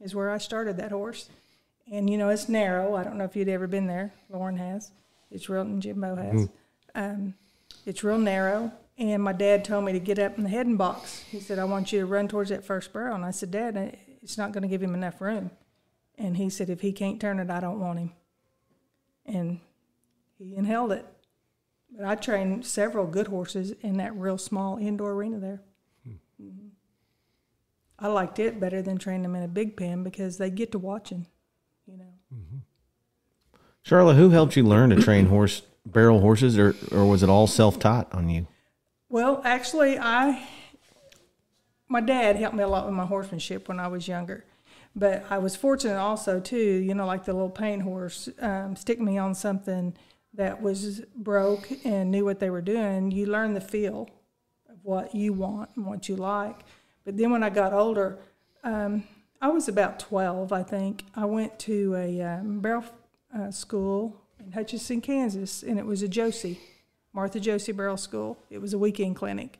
is 0.00 0.14
where 0.14 0.30
I 0.30 0.38
started 0.38 0.76
that 0.76 0.92
horse. 0.92 1.28
And 1.90 2.08
you 2.08 2.18
know 2.18 2.28
it's 2.28 2.48
narrow. 2.48 2.94
I 2.94 3.02
don't 3.02 3.16
know 3.16 3.24
if 3.24 3.34
you'd 3.34 3.48
ever 3.48 3.66
been 3.66 3.86
there. 3.86 4.12
Lauren 4.30 4.56
has. 4.58 4.92
It's 5.30 5.48
real, 5.48 5.62
and 5.62 5.82
Jimbo 5.82 6.16
has. 6.16 6.48
Um, 6.94 7.34
it's 7.86 8.04
real 8.04 8.18
narrow. 8.18 8.72
And 8.98 9.22
my 9.22 9.32
dad 9.32 9.64
told 9.64 9.84
me 9.84 9.92
to 9.92 10.00
get 10.00 10.18
up 10.18 10.38
in 10.38 10.44
the 10.44 10.50
heading 10.50 10.76
box. 10.76 11.24
He 11.30 11.40
said, 11.40 11.58
I 11.58 11.64
want 11.64 11.92
you 11.92 12.00
to 12.00 12.06
run 12.06 12.28
towards 12.28 12.50
that 12.50 12.64
first 12.64 12.92
barrel. 12.92 13.14
And 13.14 13.24
I 13.24 13.30
said, 13.30 13.50
Dad, 13.50 13.96
it's 14.22 14.36
not 14.36 14.52
going 14.52 14.62
to 14.62 14.68
give 14.68 14.82
him 14.82 14.94
enough 14.94 15.20
room. 15.20 15.50
And 16.16 16.36
he 16.36 16.50
said, 16.50 16.68
if 16.68 16.80
he 16.80 16.92
can't 16.92 17.20
turn 17.20 17.38
it, 17.38 17.48
I 17.48 17.60
don't 17.60 17.78
want 17.78 18.00
him. 18.00 18.12
And 19.24 19.60
he 20.36 20.56
inhaled 20.56 20.92
it. 20.92 21.06
But 21.90 22.04
I 22.04 22.14
trained 22.14 22.66
several 22.66 23.06
good 23.06 23.28
horses 23.28 23.72
in 23.80 23.96
that 23.96 24.14
real 24.14 24.38
small 24.38 24.78
indoor 24.78 25.12
arena 25.12 25.38
there. 25.38 25.62
Mhm. 26.40 26.70
I 27.98 28.08
liked 28.08 28.38
it 28.38 28.60
better 28.60 28.80
than 28.80 28.98
training 28.98 29.22
them 29.22 29.34
in 29.34 29.42
a 29.42 29.48
big 29.48 29.76
pen 29.76 30.04
because 30.04 30.38
they 30.38 30.50
get 30.50 30.70
to 30.72 30.78
watching, 30.78 31.26
you 31.86 31.96
know. 31.96 32.12
Mm-hmm. 32.32 32.58
Charlotte, 33.82 34.14
who 34.14 34.30
helped 34.30 34.54
you 34.56 34.62
learn 34.62 34.90
to 34.90 34.96
train 34.96 35.26
horse 35.26 35.62
barrel 35.84 36.20
horses, 36.20 36.58
or 36.58 36.76
or 36.92 37.06
was 37.06 37.22
it 37.22 37.28
all 37.28 37.46
self 37.46 37.78
taught 37.78 38.12
on 38.14 38.28
you? 38.28 38.46
Well, 39.08 39.40
actually, 39.44 39.98
I 39.98 40.46
my 41.88 42.00
dad 42.00 42.36
helped 42.36 42.56
me 42.56 42.62
a 42.62 42.68
lot 42.68 42.84
with 42.84 42.94
my 42.94 43.06
horsemanship 43.06 43.66
when 43.66 43.80
I 43.80 43.88
was 43.88 44.06
younger, 44.06 44.44
but 44.94 45.24
I 45.30 45.38
was 45.38 45.56
fortunate 45.56 45.98
also 45.98 46.38
too. 46.38 46.56
You 46.56 46.94
know, 46.94 47.06
like 47.06 47.24
the 47.24 47.32
little 47.32 47.50
paint 47.50 47.82
horse, 47.82 48.28
um, 48.40 48.76
stick 48.76 49.00
me 49.00 49.18
on 49.18 49.34
something 49.34 49.96
that 50.34 50.62
was 50.62 51.00
broke 51.16 51.68
and 51.84 52.10
knew 52.10 52.24
what 52.24 52.40
they 52.40 52.50
were 52.50 52.62
doing. 52.62 53.10
You 53.10 53.26
learn 53.26 53.54
the 53.54 53.60
feel 53.60 54.08
of 54.68 54.76
what 54.82 55.14
you 55.14 55.32
want 55.32 55.70
and 55.76 55.86
what 55.86 56.08
you 56.08 56.16
like. 56.16 56.60
But 57.04 57.16
then 57.16 57.30
when 57.30 57.42
I 57.42 57.50
got 57.50 57.72
older, 57.72 58.18
um, 58.62 59.04
I 59.40 59.48
was 59.48 59.68
about 59.68 59.98
twelve, 59.98 60.52
I 60.52 60.62
think. 60.62 61.04
I 61.14 61.24
went 61.24 61.58
to 61.60 61.94
a 61.94 62.20
um, 62.22 62.60
barrel 62.60 62.84
uh, 63.34 63.50
school 63.50 64.16
in 64.44 64.52
Hutchinson, 64.52 65.00
Kansas, 65.00 65.62
and 65.62 65.78
it 65.78 65.86
was 65.86 66.02
a 66.02 66.08
Josey, 66.08 66.60
Martha 67.12 67.40
Josey 67.40 67.72
Barrel 67.72 67.96
School. 67.96 68.38
It 68.50 68.58
was 68.58 68.74
a 68.74 68.78
weekend 68.78 69.16
clinic, 69.16 69.58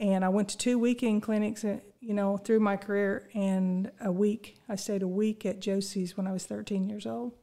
and 0.00 0.24
I 0.24 0.28
went 0.28 0.48
to 0.50 0.58
two 0.58 0.78
weekend 0.78 1.22
clinics, 1.22 1.64
uh, 1.64 1.78
you 2.00 2.14
know, 2.14 2.36
through 2.36 2.60
my 2.60 2.76
career, 2.76 3.28
and 3.34 3.90
a 4.00 4.10
week. 4.10 4.56
I 4.68 4.76
stayed 4.76 5.02
a 5.02 5.08
week 5.08 5.44
at 5.46 5.60
Josey's 5.60 6.16
when 6.16 6.26
I 6.26 6.32
was 6.32 6.46
13 6.46 6.88
years 6.88 7.06
old, 7.06 7.34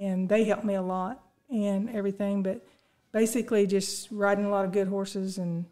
and 0.00 0.28
they 0.28 0.44
helped 0.44 0.64
me 0.64 0.74
a 0.74 0.82
lot 0.82 1.25
and 1.50 1.90
everything. 1.90 2.42
But 2.42 2.66
basically, 3.12 3.66
just 3.66 4.08
riding 4.10 4.44
a 4.44 4.50
lot 4.50 4.64
of 4.64 4.72
good 4.72 4.88
horses 4.88 5.38
and 5.38 5.66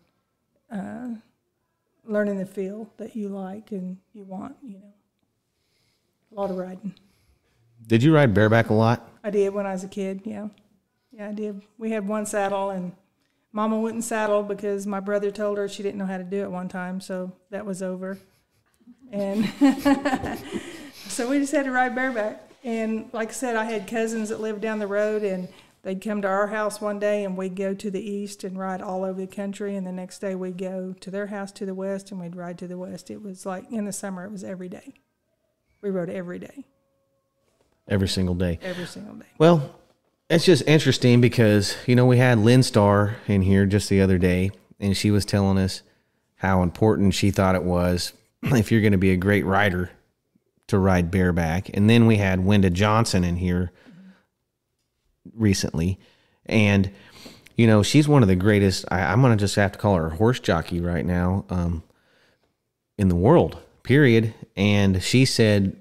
uh, 0.70 1.08
learning 2.04 2.38
the 2.38 2.46
feel 2.46 2.90
that 2.96 3.14
you 3.16 3.28
like 3.28 3.72
and 3.72 3.98
you 4.12 4.24
want. 4.24 4.56
You 4.62 4.78
know, 4.78 4.94
a 6.32 6.40
lot 6.40 6.50
of 6.50 6.56
riding. 6.56 6.94
Did 7.86 8.02
you 8.02 8.14
ride 8.14 8.32
bareback 8.32 8.70
a 8.70 8.74
lot? 8.74 9.08
I 9.22 9.30
did 9.30 9.52
when 9.52 9.66
I 9.66 9.72
was 9.72 9.84
a 9.84 9.88
kid. 9.88 10.22
Yeah, 10.24 10.48
yeah, 11.12 11.28
I 11.28 11.32
did. 11.32 11.62
We 11.78 11.90
had 11.90 12.06
one 12.06 12.26
saddle, 12.26 12.70
and 12.70 12.92
Mama 13.52 13.78
wouldn't 13.78 14.04
saddle 14.04 14.42
because 14.42 14.86
my 14.86 15.00
brother 15.00 15.30
told 15.30 15.58
her 15.58 15.68
she 15.68 15.82
didn't 15.82 15.98
know 15.98 16.06
how 16.06 16.18
to 16.18 16.24
do 16.24 16.42
it 16.42 16.50
one 16.50 16.68
time, 16.68 17.00
so 17.00 17.32
that 17.50 17.64
was 17.64 17.82
over. 17.82 18.18
And 19.12 19.48
so 21.08 21.28
we 21.28 21.38
just 21.38 21.52
had 21.52 21.66
to 21.66 21.70
ride 21.70 21.94
bareback. 21.94 22.50
And 22.64 23.10
like 23.12 23.28
I 23.28 23.32
said, 23.32 23.56
I 23.56 23.64
had 23.64 23.86
cousins 23.86 24.30
that 24.30 24.40
lived 24.40 24.60
down 24.60 24.78
the 24.78 24.86
road, 24.86 25.22
and 25.22 25.48
they'd 25.84 26.00
come 26.00 26.20
to 26.22 26.28
our 26.28 26.48
house 26.48 26.80
one 26.80 26.98
day, 26.98 27.22
and 27.24 27.36
we'd 27.36 27.54
go 27.54 27.72
to 27.74 27.90
the 27.90 28.00
east 28.00 28.42
and 28.42 28.58
ride 28.58 28.80
all 28.82 29.04
over 29.04 29.20
the 29.20 29.26
country. 29.28 29.76
And 29.76 29.86
the 29.86 29.92
next 29.92 30.18
day, 30.18 30.34
we'd 30.34 30.58
go 30.58 30.94
to 31.00 31.10
their 31.10 31.28
house 31.28 31.52
to 31.52 31.64
the 31.66 31.74
west, 31.74 32.10
and 32.10 32.20
we'd 32.20 32.34
ride 32.34 32.58
to 32.58 32.66
the 32.66 32.78
west. 32.78 33.10
It 33.10 33.22
was 33.22 33.46
like 33.46 33.70
in 33.70 33.84
the 33.84 33.92
summer, 33.92 34.24
it 34.24 34.32
was 34.32 34.42
every 34.42 34.68
day. 34.68 34.94
We 35.80 35.90
rode 35.90 36.10
every 36.10 36.38
day, 36.38 36.64
Every 37.86 38.08
single 38.08 38.34
day. 38.34 38.58
every 38.62 38.86
single 38.86 39.14
day. 39.14 39.26
Well, 39.38 39.74
it's 40.30 40.46
just 40.46 40.62
interesting 40.66 41.20
because, 41.20 41.76
you 41.86 41.94
know, 41.94 42.06
we 42.06 42.16
had 42.16 42.38
Lynn 42.38 42.62
Starr 42.62 43.16
in 43.28 43.42
here 43.42 43.66
just 43.66 43.90
the 43.90 44.00
other 44.00 44.16
day, 44.16 44.50
and 44.80 44.96
she 44.96 45.10
was 45.10 45.26
telling 45.26 45.58
us 45.58 45.82
how 46.36 46.62
important 46.62 47.12
she 47.12 47.30
thought 47.30 47.54
it 47.54 47.62
was 47.62 48.14
if 48.42 48.72
you're 48.72 48.80
going 48.80 48.92
to 48.92 48.98
be 48.98 49.10
a 49.12 49.16
great 49.18 49.44
rider 49.44 49.90
to 50.68 50.78
ride 50.78 51.10
bareback. 51.10 51.68
And 51.76 51.90
then 51.90 52.06
we 52.06 52.16
had 52.16 52.38
Wenda 52.40 52.72
Johnson 52.72 53.22
in 53.22 53.36
here 53.36 53.70
recently. 55.32 55.98
And, 56.46 56.90
you 57.56 57.66
know, 57.66 57.82
she's 57.82 58.08
one 58.08 58.22
of 58.22 58.28
the 58.28 58.36
greatest, 58.36 58.84
I, 58.90 59.00
I'm 59.00 59.20
going 59.20 59.36
to 59.36 59.42
just 59.42 59.56
have 59.56 59.72
to 59.72 59.78
call 59.78 59.96
her 59.96 60.06
a 60.06 60.16
horse 60.16 60.40
jockey 60.40 60.80
right 60.80 61.04
now 61.04 61.44
um, 61.50 61.82
in 62.98 63.08
the 63.08 63.16
world, 63.16 63.58
period. 63.82 64.34
And 64.56 65.02
she 65.02 65.24
said 65.24 65.76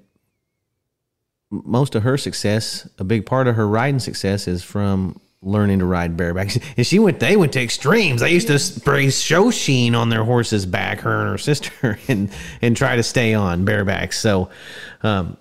most 1.50 1.94
of 1.94 2.02
her 2.02 2.16
success, 2.16 2.88
a 2.98 3.04
big 3.04 3.26
part 3.26 3.46
of 3.46 3.56
her 3.56 3.68
riding 3.68 4.00
success 4.00 4.48
is 4.48 4.62
from 4.62 5.20
learning 5.42 5.78
to 5.78 5.84
ride 5.84 6.16
bareback. 6.16 6.56
And 6.76 6.86
she 6.86 6.98
went, 6.98 7.20
they 7.20 7.36
went 7.36 7.52
to 7.52 7.62
extremes. 7.62 8.20
They 8.20 8.32
used 8.32 8.48
to 8.48 8.58
spray 8.58 9.10
show 9.10 9.50
sheen 9.50 9.94
on 9.94 10.08
their 10.08 10.24
horse's 10.24 10.66
back, 10.66 11.00
her 11.00 11.20
and 11.20 11.30
her 11.30 11.38
sister, 11.38 11.98
and 12.08 12.30
and 12.62 12.76
try 12.76 12.96
to 12.96 13.02
stay 13.02 13.34
on 13.34 13.64
bareback. 13.64 14.12
So, 14.12 14.50
um, 15.02 15.36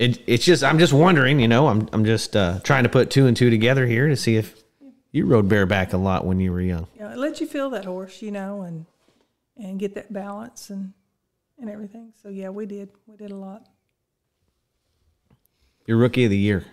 it 0.00 0.22
it's 0.26 0.44
just 0.44 0.64
I'm 0.64 0.78
just 0.78 0.94
wondering, 0.94 1.38
you 1.40 1.46
know, 1.46 1.68
I'm 1.68 1.88
I'm 1.92 2.04
just 2.06 2.34
uh, 2.34 2.58
trying 2.64 2.84
to 2.84 2.88
put 2.88 3.10
two 3.10 3.26
and 3.26 3.36
two 3.36 3.50
together 3.50 3.86
here 3.86 4.08
to 4.08 4.16
see 4.16 4.36
if 4.36 4.64
you 5.12 5.26
rode 5.26 5.48
bareback 5.48 5.92
a 5.92 5.98
lot 5.98 6.24
when 6.24 6.40
you 6.40 6.50
were 6.50 6.60
young. 6.60 6.86
you 6.94 7.02
know, 7.02 7.10
it 7.10 7.18
lets 7.18 7.40
you 7.40 7.46
feel 7.46 7.68
that 7.70 7.84
horse, 7.84 8.22
you 8.22 8.30
know, 8.30 8.62
and 8.62 8.86
and 9.56 9.78
get 9.78 9.94
that 9.94 10.10
balance 10.10 10.70
and 10.70 10.94
and 11.58 11.68
everything. 11.68 12.14
So 12.22 12.30
yeah, 12.30 12.48
we 12.48 12.64
did. 12.64 12.88
We 13.06 13.18
did 13.18 13.30
a 13.30 13.36
lot. 13.36 13.68
Your 15.86 15.98
rookie 15.98 16.24
of 16.24 16.30
the 16.30 16.38
year. 16.38 16.64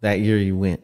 That 0.00 0.20
year 0.20 0.36
you 0.36 0.56
went. 0.56 0.82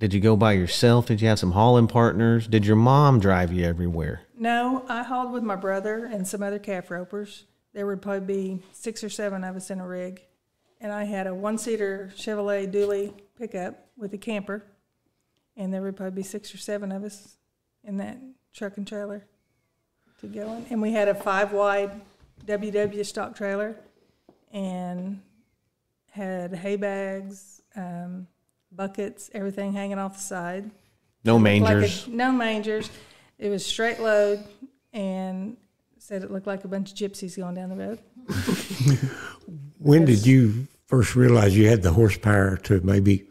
Did 0.00 0.12
you 0.12 0.20
go 0.20 0.36
by 0.36 0.52
yourself? 0.52 1.06
Did 1.06 1.22
you 1.22 1.28
have 1.28 1.38
some 1.38 1.52
hauling 1.52 1.86
partners? 1.86 2.46
Did 2.46 2.66
your 2.66 2.76
mom 2.76 3.20
drive 3.20 3.52
you 3.52 3.64
everywhere? 3.64 4.22
No, 4.36 4.84
I 4.88 5.02
hauled 5.02 5.32
with 5.32 5.42
my 5.42 5.56
brother 5.56 6.04
and 6.04 6.26
some 6.26 6.42
other 6.42 6.58
calf 6.58 6.90
ropers. 6.90 7.44
There 7.72 7.86
would 7.86 8.02
probably 8.02 8.26
be 8.56 8.62
six 8.72 9.04
or 9.04 9.08
seven 9.08 9.44
of 9.44 9.56
us 9.56 9.70
in 9.70 9.80
a 9.80 9.86
rig, 9.86 10.22
and 10.80 10.92
I 10.92 11.04
had 11.04 11.26
a 11.26 11.34
one-seater 11.34 12.12
Chevrolet 12.16 12.70
Dually 12.72 13.12
pickup 13.38 13.86
with 13.96 14.12
a 14.12 14.18
camper, 14.18 14.64
and 15.56 15.72
there 15.72 15.82
would 15.82 15.96
probably 15.96 16.22
be 16.22 16.26
six 16.26 16.52
or 16.54 16.58
seven 16.58 16.90
of 16.90 17.04
us 17.04 17.36
in 17.84 17.96
that 17.98 18.18
truck 18.52 18.76
and 18.76 18.86
trailer 18.86 19.24
to 20.20 20.26
go 20.26 20.52
in. 20.54 20.66
And 20.70 20.82
we 20.82 20.90
had 20.92 21.08
a 21.08 21.14
five-wide 21.14 21.92
WW 22.46 23.04
stock 23.06 23.36
trailer, 23.36 23.76
and 24.52 25.20
had 26.10 26.52
hay 26.54 26.74
bags, 26.74 27.62
um, 27.76 28.26
buckets, 28.72 29.30
everything 29.32 29.72
hanging 29.72 29.98
off 29.98 30.14
the 30.14 30.20
side. 30.22 30.70
No 31.24 31.34
Like 31.36 31.40
a- 31.40 31.42
mangers. 31.44 32.08
no 32.08 32.32
mangers. 32.32 32.90
It 33.38 33.48
was 33.48 33.64
straight 33.64 34.00
load, 34.00 34.42
and 34.92 35.56
said 36.10 36.24
it 36.24 36.30
looked 36.32 36.48
like 36.48 36.64
a 36.64 36.68
bunch 36.68 36.90
of 36.90 36.96
gypsies 36.98 37.36
going 37.36 37.54
down 37.54 37.68
the 37.68 37.76
road. 37.76 38.00
When 39.78 40.04
did 40.04 40.26
you 40.26 40.66
first 40.86 41.16
realize 41.16 41.56
you 41.56 41.68
had 41.68 41.82
the 41.82 41.92
horsepower 41.92 42.58
to 42.64 42.80
maybe 42.82 43.28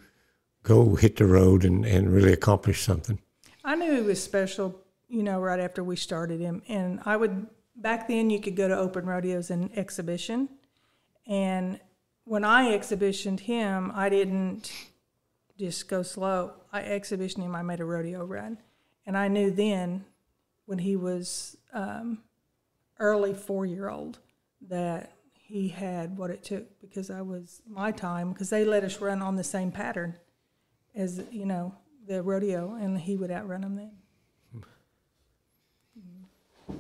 go 0.63 0.95
hit 0.95 1.17
the 1.17 1.25
road 1.25 1.63
and, 1.63 1.85
and 1.85 2.11
really 2.11 2.33
accomplish 2.33 2.81
something? 2.81 3.19
I 3.63 3.75
knew 3.75 3.93
he 3.93 4.01
was 4.01 4.23
special, 4.23 4.81
you 5.07 5.21
know, 5.21 5.39
right 5.39 5.59
after 5.59 5.83
we 5.83 5.95
started 5.95 6.39
him. 6.39 6.63
And 6.67 7.01
I 7.05 7.17
would, 7.17 7.45
back 7.75 8.07
then, 8.07 8.31
you 8.31 8.41
could 8.41 8.55
go 8.55 8.67
to 8.67 8.75
open 8.75 9.05
rodeos 9.05 9.51
and 9.51 9.77
exhibition. 9.77 10.49
And 11.27 11.79
when 12.23 12.43
I 12.43 12.73
exhibitioned 12.73 13.41
him, 13.41 13.91
I 13.93 14.09
didn't 14.09 14.71
just 15.59 15.87
go 15.87 16.01
slow. 16.01 16.53
I 16.73 16.81
exhibitioned 16.81 17.45
him, 17.45 17.55
I 17.55 17.61
made 17.61 17.79
a 17.79 17.85
rodeo 17.85 18.25
run. 18.25 18.57
And 19.05 19.15
I 19.15 19.27
knew 19.27 19.51
then, 19.51 20.05
when 20.65 20.79
he 20.79 20.95
was 20.95 21.57
um, 21.73 22.19
early 22.99 23.33
four 23.33 23.65
year 23.65 23.89
old, 23.89 24.19
that 24.67 25.13
he 25.33 25.69
had 25.69 26.17
what 26.17 26.29
it 26.29 26.43
took 26.43 26.79
because 26.81 27.09
I 27.09 27.21
was 27.21 27.61
my 27.67 27.91
time, 27.91 28.31
because 28.31 28.49
they 28.49 28.63
let 28.65 28.83
us 28.83 29.01
run 29.01 29.21
on 29.21 29.35
the 29.35 29.43
same 29.43 29.71
pattern 29.71 30.15
as, 30.95 31.23
you 31.31 31.45
know, 31.45 31.73
the 32.07 32.21
rodeo, 32.21 32.73
and 32.73 32.99
he 32.99 33.15
would 33.15 33.31
outrun 33.31 33.61
them 33.61 33.75
then. 33.75 33.91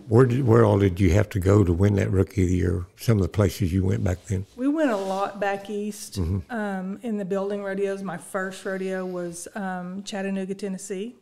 Where 0.07 0.25
did, 0.25 0.45
where 0.45 0.65
all 0.65 0.79
did 0.79 0.99
you 0.99 1.11
have 1.11 1.29
to 1.29 1.39
go 1.39 1.63
to 1.63 1.73
win 1.73 1.95
that 1.95 2.11
rookie 2.11 2.43
of 2.43 2.49
the 2.49 2.55
year? 2.55 2.85
Some 2.95 3.17
of 3.17 3.23
the 3.23 3.29
places 3.29 3.71
you 3.73 3.83
went 3.83 4.03
back 4.03 4.23
then. 4.25 4.45
We 4.55 4.67
went 4.67 4.91
a 4.91 4.97
lot 4.97 5.39
back 5.39 5.69
east 5.69 6.19
um, 6.49 6.99
in 7.03 7.17
the 7.17 7.25
building 7.25 7.63
rodeos. 7.63 8.01
My 8.01 8.17
first 8.17 8.63
rodeo 8.65 9.05
was 9.05 9.47
um, 9.55 10.03
Chattanooga, 10.03 10.55
Tennessee. 10.55 11.15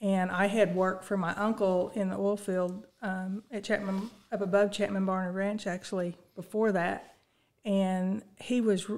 And 0.00 0.30
I 0.30 0.46
had 0.46 0.74
worked 0.74 1.04
for 1.04 1.16
my 1.16 1.34
uncle 1.34 1.92
in 1.94 2.08
the 2.08 2.16
oil 2.16 2.36
field 2.36 2.86
um, 3.02 3.42
at 3.50 3.64
Chapman, 3.64 4.10
up 4.32 4.40
above 4.40 4.72
Chapman 4.72 5.04
Barnard 5.04 5.34
Ranch, 5.34 5.66
actually, 5.66 6.16
before 6.34 6.72
that. 6.72 7.16
And 7.66 8.22
he 8.40 8.62
was, 8.62 8.90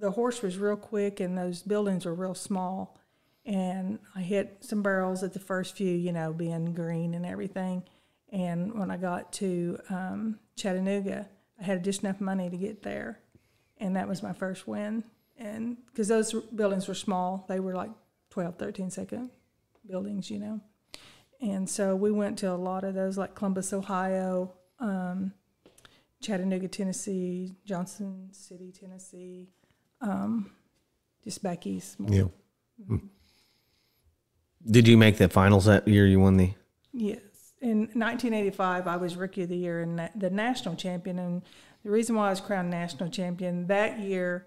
the 0.00 0.10
horse 0.10 0.42
was 0.42 0.58
real 0.58 0.76
quick, 0.76 1.20
and 1.20 1.38
those 1.38 1.62
buildings 1.62 2.04
were 2.04 2.14
real 2.14 2.34
small. 2.34 2.98
And 3.46 4.00
I 4.16 4.20
hit 4.20 4.58
some 4.60 4.82
barrels 4.82 5.22
at 5.22 5.32
the 5.32 5.38
first 5.38 5.76
few, 5.76 5.94
you 5.94 6.12
know, 6.12 6.32
being 6.32 6.74
green 6.74 7.14
and 7.14 7.24
everything. 7.24 7.84
And 8.32 8.74
when 8.74 8.90
I 8.90 8.96
got 8.96 9.32
to 9.34 9.78
um, 9.90 10.40
Chattanooga, 10.56 11.28
I 11.60 11.64
had 11.64 11.84
just 11.84 12.02
enough 12.02 12.20
money 12.20 12.50
to 12.50 12.56
get 12.56 12.82
there. 12.82 13.20
And 13.78 13.94
that 13.94 14.08
was 14.08 14.24
my 14.24 14.32
first 14.32 14.66
win. 14.66 15.04
And 15.36 15.76
because 15.86 16.08
those 16.08 16.32
buildings 16.32 16.88
were 16.88 16.94
small, 16.94 17.46
they 17.48 17.60
were 17.60 17.74
like 17.74 17.90
12, 18.30 18.56
13 18.56 18.90
second 18.90 19.30
buildings, 19.88 20.30
you 20.30 20.38
know. 20.38 20.60
And 21.40 21.68
so 21.68 21.94
we 21.94 22.10
went 22.10 22.38
to 22.38 22.50
a 22.50 22.56
lot 22.56 22.84
of 22.84 22.94
those, 22.94 23.16
like 23.16 23.34
Columbus, 23.34 23.72
Ohio, 23.72 24.52
um, 24.80 25.32
Chattanooga, 26.20 26.68
Tennessee, 26.68 27.54
Johnson 27.64 28.28
City, 28.32 28.72
Tennessee, 28.72 29.48
um, 30.00 30.50
just 31.22 31.42
back 31.42 31.66
east. 31.66 31.98
more. 32.00 32.10
Yeah. 32.10 32.96
Did 34.68 34.88
you 34.88 34.96
make 34.96 35.18
the 35.18 35.28
finals 35.28 35.66
that 35.66 35.86
year? 35.86 36.06
You 36.06 36.20
won 36.20 36.36
the. 36.36 36.54
Yes. 36.92 37.20
In 37.60 37.78
1985, 37.94 38.86
I 38.86 38.96
was 38.96 39.16
Rookie 39.16 39.42
of 39.42 39.48
the 39.48 39.56
Year 39.56 39.80
and 39.82 39.96
na- 39.96 40.08
the 40.14 40.30
national 40.30 40.74
champion. 40.76 41.18
And 41.18 41.42
the 41.84 41.90
reason 41.90 42.16
why 42.16 42.26
I 42.26 42.30
was 42.30 42.40
crowned 42.40 42.70
national 42.70 43.10
champion 43.10 43.66
that 43.68 44.00
year, 44.00 44.46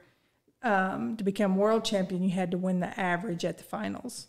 um, 0.64 1.18
to 1.18 1.24
become 1.24 1.56
world 1.56 1.84
champion, 1.86 2.24
you 2.24 2.30
had 2.32 2.52
to 2.52 2.58
win 2.58 2.80
the 2.82 3.00
average 3.00 3.46
at 3.46 3.58
the 3.58 3.64
finals. 3.64 4.28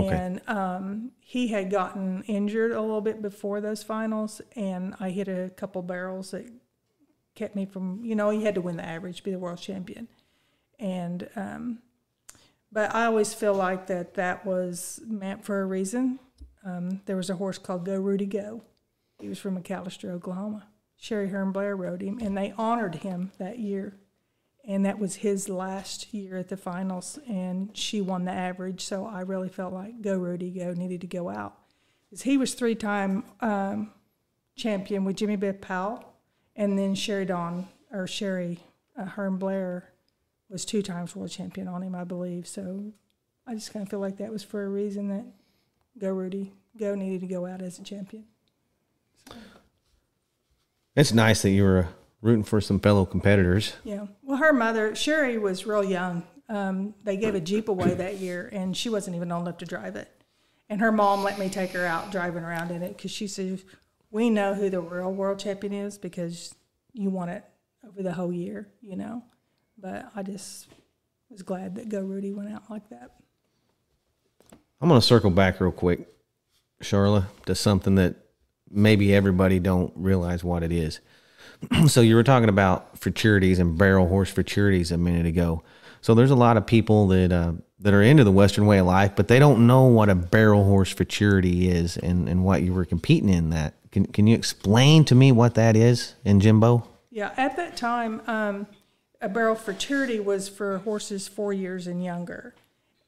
And 0.00 0.40
um, 0.46 1.12
he 1.20 1.48
had 1.48 1.70
gotten 1.70 2.22
injured 2.24 2.72
a 2.72 2.80
little 2.80 3.00
bit 3.00 3.22
before 3.22 3.60
those 3.60 3.82
finals, 3.82 4.40
and 4.56 4.94
I 4.98 5.10
hit 5.10 5.28
a 5.28 5.50
couple 5.56 5.82
barrels 5.82 6.32
that 6.32 6.50
kept 7.34 7.54
me 7.54 7.66
from, 7.66 8.00
you 8.04 8.14
know, 8.14 8.30
he 8.30 8.44
had 8.44 8.54
to 8.54 8.60
win 8.60 8.76
the 8.76 8.84
average, 8.84 9.22
be 9.22 9.30
the 9.30 9.38
world 9.38 9.58
champion. 9.58 10.08
And 10.78 11.28
um, 11.36 11.78
but 12.72 12.92
I 12.92 13.04
always 13.06 13.32
feel 13.32 13.54
like 13.54 13.86
that 13.86 14.14
that 14.14 14.44
was 14.44 15.00
meant 15.06 15.44
for 15.44 15.60
a 15.60 15.64
reason. 15.64 16.18
Um, 16.64 17.02
there 17.06 17.16
was 17.16 17.30
a 17.30 17.36
horse 17.36 17.56
called 17.56 17.84
Go 17.84 17.96
Rudy 17.96 18.26
Go. 18.26 18.62
He 19.20 19.28
was 19.28 19.38
from 19.38 19.56
McAlester, 19.56 20.10
Oklahoma. 20.10 20.66
Sherry 20.96 21.28
Hearn 21.28 21.52
Blair 21.52 21.76
rode 21.76 22.02
him, 22.02 22.18
and 22.20 22.36
they 22.36 22.52
honored 22.58 22.96
him 22.96 23.30
that 23.38 23.58
year. 23.58 23.94
And 24.66 24.86
that 24.86 24.98
was 24.98 25.16
his 25.16 25.48
last 25.48 26.14
year 26.14 26.38
at 26.38 26.48
the 26.48 26.56
finals, 26.56 27.18
and 27.28 27.76
she 27.76 28.00
won 28.00 28.24
the 28.24 28.32
average. 28.32 28.82
So 28.82 29.06
I 29.06 29.20
really 29.20 29.50
felt 29.50 29.74
like 29.74 30.00
Go 30.00 30.16
Rudy 30.16 30.50
Go 30.50 30.72
needed 30.72 31.02
to 31.02 31.06
go 31.06 31.28
out. 31.28 31.58
Because 32.08 32.22
he 32.22 32.38
was 32.38 32.54
three 32.54 32.74
time 32.74 33.24
um, 33.40 33.92
champion 34.56 35.04
with 35.04 35.16
Jimmy 35.16 35.36
Beth 35.36 35.60
Powell, 35.60 36.04
and 36.56 36.78
then 36.78 36.94
Sherry 36.94 37.26
Dawn, 37.26 37.68
or 37.92 38.06
Sherry 38.06 38.60
uh, 38.96 39.30
Blair 39.30 39.92
was 40.48 40.64
two 40.64 40.82
times 40.82 41.14
world 41.14 41.30
champion 41.30 41.68
on 41.68 41.82
him, 41.82 41.94
I 41.94 42.04
believe. 42.04 42.46
So 42.46 42.92
I 43.46 43.54
just 43.54 43.72
kind 43.72 43.82
of 43.82 43.90
feel 43.90 44.00
like 44.00 44.18
that 44.18 44.32
was 44.32 44.42
for 44.42 44.64
a 44.64 44.68
reason 44.68 45.08
that 45.08 45.24
Go 45.98 46.10
Rudy 46.10 46.52
Go 46.78 46.94
needed 46.94 47.20
to 47.20 47.26
go 47.26 47.46
out 47.46 47.60
as 47.62 47.78
a 47.78 47.82
champion. 47.82 48.24
It's 50.96 51.12
nice 51.12 51.42
that 51.42 51.50
you 51.50 51.64
were 51.64 51.88
rooting 52.24 52.42
for 52.42 52.58
some 52.58 52.80
fellow 52.80 53.04
competitors. 53.04 53.74
Yeah. 53.84 54.06
Well, 54.22 54.38
her 54.38 54.54
mother, 54.54 54.94
Sherry, 54.94 55.36
was 55.36 55.66
real 55.66 55.84
young. 55.84 56.22
Um, 56.48 56.94
they 57.04 57.18
gave 57.18 57.34
a 57.34 57.40
Jeep 57.40 57.68
away 57.68 57.92
that 57.92 58.16
year, 58.16 58.48
and 58.50 58.74
she 58.74 58.88
wasn't 58.88 59.16
even 59.16 59.30
old 59.30 59.46
enough 59.46 59.58
to 59.58 59.66
drive 59.66 59.94
it. 59.94 60.10
And 60.70 60.80
her 60.80 60.90
mom 60.90 61.22
let 61.22 61.38
me 61.38 61.50
take 61.50 61.72
her 61.72 61.84
out 61.84 62.10
driving 62.10 62.42
around 62.42 62.70
in 62.70 62.82
it 62.82 62.96
because 62.96 63.10
she 63.10 63.26
said, 63.26 63.60
We 64.10 64.30
know 64.30 64.54
who 64.54 64.70
the 64.70 64.80
real 64.80 65.12
world 65.12 65.38
champion 65.38 65.74
is 65.74 65.98
because 65.98 66.54
you 66.94 67.10
want 67.10 67.30
it 67.30 67.44
over 67.86 68.02
the 68.02 68.14
whole 68.14 68.32
year, 68.32 68.68
you 68.80 68.96
know. 68.96 69.22
But 69.76 70.10
I 70.16 70.22
just 70.22 70.68
was 71.28 71.42
glad 71.42 71.74
that 71.74 71.90
Go 71.90 72.00
Rudy 72.00 72.32
went 72.32 72.54
out 72.54 72.70
like 72.70 72.88
that. 72.88 73.10
I'm 74.80 74.88
going 74.88 75.00
to 75.00 75.06
circle 75.06 75.30
back 75.30 75.60
real 75.60 75.72
quick, 75.72 76.08
Charla, 76.82 77.26
to 77.44 77.54
something 77.54 77.96
that 77.96 78.16
maybe 78.70 79.14
everybody 79.14 79.58
don't 79.58 79.92
realize 79.94 80.42
what 80.42 80.62
it 80.62 80.72
is. 80.72 81.00
so 81.86 82.00
you 82.00 82.14
were 82.14 82.22
talking 82.22 82.48
about 82.48 82.98
futurities 82.98 83.58
and 83.58 83.76
barrel 83.76 84.08
horse 84.08 84.30
futurities 84.30 84.92
a 84.92 84.98
minute 84.98 85.26
ago. 85.26 85.62
So 86.00 86.14
there's 86.14 86.30
a 86.30 86.36
lot 86.36 86.56
of 86.56 86.66
people 86.66 87.08
that 87.08 87.32
uh, 87.32 87.52
that 87.80 87.94
are 87.94 88.02
into 88.02 88.24
the 88.24 88.32
Western 88.32 88.66
way 88.66 88.78
of 88.78 88.86
life, 88.86 89.12
but 89.16 89.28
they 89.28 89.38
don't 89.38 89.66
know 89.66 89.84
what 89.84 90.08
a 90.08 90.14
barrel 90.14 90.64
horse 90.64 90.92
futurity 90.92 91.68
is 91.68 91.96
and, 91.96 92.28
and 92.28 92.44
what 92.44 92.62
you 92.62 92.72
were 92.72 92.84
competing 92.84 93.28
in. 93.28 93.50
That 93.50 93.74
can 93.90 94.06
can 94.06 94.26
you 94.26 94.34
explain 94.34 95.04
to 95.06 95.14
me 95.14 95.32
what 95.32 95.54
that 95.54 95.76
is 95.76 96.14
in 96.24 96.40
Jimbo? 96.40 96.86
Yeah, 97.10 97.32
at 97.36 97.56
that 97.56 97.76
time, 97.76 98.20
um, 98.26 98.66
a 99.20 99.28
barrel 99.28 99.54
futurity 99.54 100.20
was 100.20 100.48
for 100.48 100.78
horses 100.78 101.28
four 101.28 101.52
years 101.52 101.86
and 101.86 102.04
younger. 102.04 102.54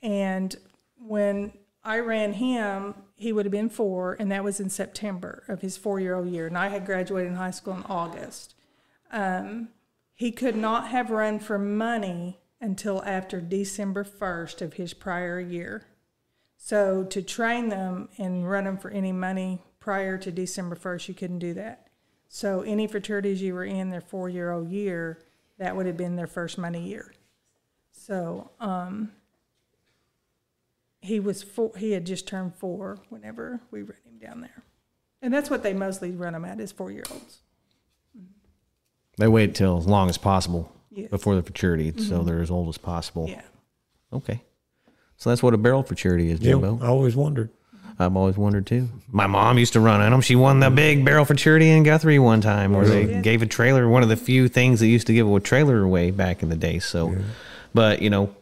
And 0.00 0.54
when 0.98 1.52
I 1.86 2.00
ran 2.00 2.34
him, 2.34 2.96
he 3.14 3.32
would 3.32 3.46
have 3.46 3.52
been 3.52 3.70
four, 3.70 4.16
and 4.18 4.30
that 4.32 4.42
was 4.42 4.58
in 4.58 4.68
September 4.68 5.44
of 5.46 5.60
his 5.60 5.76
four 5.76 6.00
year 6.00 6.16
old 6.16 6.28
year. 6.28 6.48
And 6.48 6.58
I 6.58 6.68
had 6.68 6.84
graduated 6.84 7.30
in 7.30 7.38
high 7.38 7.52
school 7.52 7.74
in 7.74 7.84
August. 7.84 8.54
Um, 9.12 9.68
he 10.12 10.32
could 10.32 10.56
not 10.56 10.88
have 10.88 11.10
run 11.10 11.38
for 11.38 11.58
money 11.58 12.40
until 12.60 13.04
after 13.04 13.40
December 13.40 14.02
1st 14.02 14.62
of 14.62 14.74
his 14.74 14.94
prior 14.94 15.38
year. 15.38 15.86
So 16.56 17.04
to 17.04 17.22
train 17.22 17.68
them 17.68 18.08
and 18.18 18.50
run 18.50 18.64
them 18.64 18.78
for 18.78 18.90
any 18.90 19.12
money 19.12 19.62
prior 19.78 20.18
to 20.18 20.32
December 20.32 20.74
1st, 20.74 21.08
you 21.08 21.14
couldn't 21.14 21.38
do 21.38 21.54
that. 21.54 21.86
So 22.28 22.62
any 22.62 22.88
futurities 22.88 23.40
you 23.40 23.54
were 23.54 23.64
in 23.64 23.90
their 23.90 24.00
four 24.00 24.28
year 24.28 24.50
old 24.50 24.70
year, 24.70 25.20
that 25.58 25.76
would 25.76 25.86
have 25.86 25.96
been 25.96 26.16
their 26.16 26.26
first 26.26 26.58
money 26.58 26.88
year. 26.88 27.14
So 27.92 28.50
um, 28.58 29.12
he 31.00 31.20
was 31.20 31.42
four, 31.42 31.72
he 31.76 31.92
had 31.92 32.04
just 32.06 32.26
turned 32.26 32.54
four 32.54 32.98
whenever 33.08 33.60
we 33.70 33.82
ran 33.82 33.98
him 34.04 34.18
down 34.18 34.40
there, 34.40 34.62
and 35.22 35.32
that's 35.32 35.50
what 35.50 35.62
they 35.62 35.72
mostly 35.72 36.10
run 36.12 36.32
them 36.32 36.44
at 36.44 36.60
is 36.60 36.72
four 36.72 36.90
year 36.90 37.04
olds. 37.10 37.38
They 39.18 39.28
wait 39.28 39.54
till 39.54 39.78
as 39.78 39.86
long 39.86 40.08
as 40.08 40.18
possible 40.18 40.72
Yes. 40.90 41.10
before 41.10 41.34
the 41.34 41.42
futurity, 41.42 41.92
so 41.92 42.16
mm-hmm. 42.18 42.26
they're 42.26 42.40
as 42.40 42.50
old 42.50 42.68
as 42.68 42.78
possible. 42.78 43.28
Yeah. 43.28 43.42
Okay. 44.12 44.42
So 45.18 45.30
that's 45.30 45.42
what 45.42 45.54
a 45.54 45.58
barrel 45.58 45.82
futurity 45.82 46.30
is, 46.30 46.40
Yeah, 46.40 46.52
Jimbo. 46.52 46.78
I 46.82 46.88
always 46.88 47.16
wondered. 47.16 47.50
I've 47.98 48.14
always 48.14 48.36
wondered 48.36 48.66
too. 48.66 48.88
My 49.10 49.26
mom 49.26 49.58
used 49.58 49.72
to 49.72 49.80
run 49.80 50.02
on 50.02 50.10
them. 50.12 50.20
She 50.20 50.36
won 50.36 50.60
the 50.60 50.68
big 50.70 51.02
barrel 51.04 51.24
for 51.24 51.34
charity 51.34 51.70
in 51.70 51.82
Guthrie 51.82 52.18
one 52.18 52.42
time, 52.42 52.74
where 52.74 52.84
they 52.86 53.10
Yeah. 53.10 53.20
gave 53.22 53.40
a 53.40 53.46
trailer. 53.46 53.88
One 53.88 54.02
of 54.02 54.10
the 54.10 54.16
few 54.18 54.48
things 54.48 54.80
that 54.80 54.86
used 54.88 55.06
to 55.06 55.14
give 55.14 55.26
a 55.30 55.40
trailer 55.40 55.82
away 55.82 56.10
back 56.10 56.42
in 56.42 56.50
the 56.50 56.56
day. 56.56 56.78
So, 56.78 57.16
but 57.72 58.02
you 58.02 58.10
know, 58.10 58.34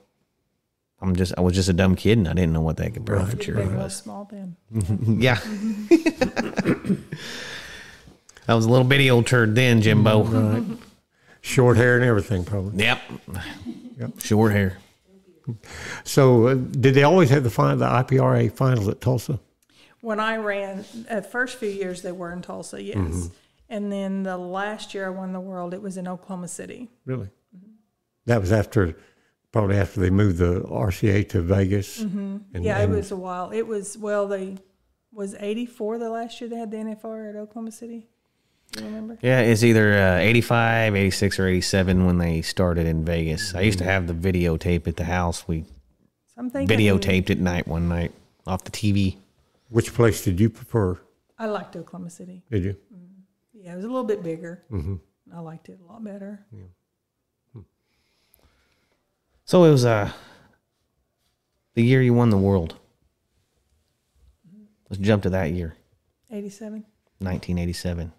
I'm 1.05 1.15
just 1.17 1.33
I 1.37 1.41
was 1.43 1.55
just 1.55 1.69
a 1.69 1.73
dumb 1.73 1.97
kid 1.97 2.19
and 2.19 2.27
I 2.29 2.33
didn't 2.33 2.53
know 2.53 2.61
what 2.63 2.77
that 2.79 3.05
barrel 3.05 3.27
for 3.27 3.37
They 3.37 3.45
charity 3.45 3.67
were 3.69 3.75
real 3.75 3.83
was. 3.85 3.97
small 3.97 4.25
then. 4.31 4.57
Yeah. 5.21 5.39
I 8.49 8.55
was 8.55 8.67
a 8.67 8.69
little 8.71 8.85
bitty 8.87 9.11
old 9.11 9.27
turd 9.27 9.55
then, 9.55 9.81
Jimbo. 9.81 10.79
Short 11.41 11.77
hair 11.77 11.97
and 11.97 12.05
everything, 12.05 12.45
probably. 12.45 12.85
Yep. 12.85 13.01
Yep. 13.99 14.21
Short 14.21 14.53
hair. 14.53 14.79
So, 16.05 16.49
uh, 16.49 16.55
did 16.55 16.95
they 16.95 17.03
always 17.03 17.29
have 17.31 17.45
the 17.45 17.51
final, 17.51 17.77
the 17.77 17.85
IPRA 17.87 18.51
finals 18.53 18.89
at 18.89 19.01
Tulsa? 19.03 19.39
When 20.01 20.19
I 20.21 20.37
ran, 20.37 20.85
uh, 21.11 21.17
the 21.17 21.23
first 21.23 21.59
few 21.59 21.69
years 21.69 22.01
they 22.03 22.13
were 22.13 22.33
in 22.33 22.41
Tulsa, 22.43 22.83
yes. 22.83 23.29
And 23.69 23.91
then 23.93 24.23
the 24.23 24.37
last 24.39 24.95
year 24.95 25.07
I 25.07 25.11
won 25.11 25.33
the 25.35 25.41
world, 25.41 25.75
it 25.75 25.83
was 25.83 25.97
in 25.99 26.09
Oklahoma 26.09 26.49
City. 26.49 26.89
Really? 27.05 27.29
That 28.27 28.41
was 28.41 28.53
after, 28.53 28.97
probably 29.55 29.77
after 29.77 30.01
they 30.01 30.11
moved 30.11 30.39
the 30.39 30.63
RCA 30.63 31.29
to 31.29 31.41
Vegas. 31.41 32.01
And, 32.01 32.45
Yeah, 32.53 32.83
it 32.83 32.91
was 32.91 33.13
a 33.13 33.17
while. 33.17 33.53
It 33.53 33.65
was 33.69 33.97
well, 33.97 34.27
they 34.27 34.57
was 35.13 35.37
eighty 35.39 35.65
four 35.65 35.97
the 35.97 36.11
last 36.11 36.41
year 36.41 36.51
they 36.51 36.57
had 36.57 36.73
the 36.73 36.79
NFR 36.79 37.31
at 37.31 37.37
Oklahoma 37.37 37.71
City. 37.71 38.09
Do 38.73 38.81
you 38.81 38.87
remember? 38.87 39.17
Yeah, 39.23 39.41
it's 39.43 39.63
either 39.63 39.97
uh, 39.97 40.19
85, 40.19 40.97
86, 40.97 41.39
or 41.39 41.47
87 41.47 42.07
when 42.07 42.19
they 42.19 42.43
started 42.43 42.89
in 42.89 43.05
Vegas. 43.05 43.55
I 43.55 43.61
used 43.61 43.79
to 43.79 43.85
have 43.85 44.09
the 44.09 44.15
videotape 44.15 44.89
at 44.89 44.97
the 44.97 45.05
house. 45.05 45.47
We 45.47 45.67
So 46.35 46.43
videotaped 46.43 47.31
at 47.31 47.39
night 47.39 47.69
one 47.69 47.89
night 47.89 48.11
off 48.49 48.65
the 48.65 48.73
TV. 48.73 49.19
Which 49.69 49.95
place 49.95 50.25
did 50.25 50.41
you 50.41 50.51
prefer? 50.51 50.99
I 51.39 51.47
liked 51.47 51.77
Oklahoma 51.77 52.11
City. 52.11 52.43
Did 52.51 52.65
you? 52.65 52.77
Yeah, 53.53 53.75
it 53.75 53.77
was 53.77 53.85
a 53.85 53.89
little 53.89 54.03
bit 54.03 54.25
bigger. 54.25 54.65
Mm-hmm. 54.73 54.97
I 55.33 55.39
liked 55.39 55.69
it 55.69 55.79
a 55.81 55.93
lot 55.93 56.03
better. 56.03 56.45
So 59.45 59.65
it 59.65 59.71
was 59.71 59.85
uh, 59.85 60.11
the 61.75 61.83
year 61.83 62.03
you 62.03 62.15
won 62.15 62.31
the 62.31 62.39
world. 62.39 62.77
Let's 64.89 65.03
jump 65.03 65.25
to 65.25 65.31
that 65.31 65.53
year, 65.53 65.75
Eighty 66.31 66.51
seven. 66.51 66.85
1987. 67.19 68.13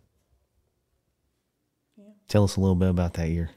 Tell 2.27 2.43
us 2.43 2.55
a 2.55 2.59
little 2.59 2.75
bit 2.75 2.89
about 2.89 3.13
that 3.13 3.29
year. 3.29 3.51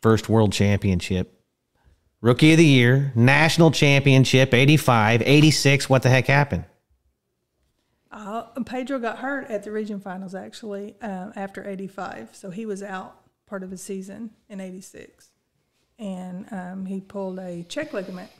First 0.00 0.28
world 0.28 0.52
championship, 0.52 1.40
rookie 2.20 2.52
of 2.52 2.58
the 2.58 2.64
year, 2.64 3.12
national 3.16 3.72
championship, 3.72 4.54
85, 4.54 5.22
86. 5.22 5.90
What 5.90 6.02
the 6.02 6.08
heck 6.08 6.26
happened? 6.26 6.64
Uh, 8.12 8.42
Pedro 8.64 9.00
got 9.00 9.18
hurt 9.18 9.50
at 9.50 9.64
the 9.64 9.72
region 9.72 9.98
finals 9.98 10.34
actually 10.34 10.94
um, 11.02 11.32
after 11.34 11.68
85. 11.68 12.30
So 12.32 12.50
he 12.50 12.64
was 12.64 12.82
out 12.82 13.16
part 13.46 13.64
of 13.64 13.70
the 13.70 13.76
season 13.76 14.30
in 14.48 14.60
86. 14.60 15.30
And 15.98 16.46
um, 16.50 16.86
he 16.86 17.00
pulled 17.00 17.38
a 17.38 17.62
check 17.64 17.92
ligament, 17.92 18.30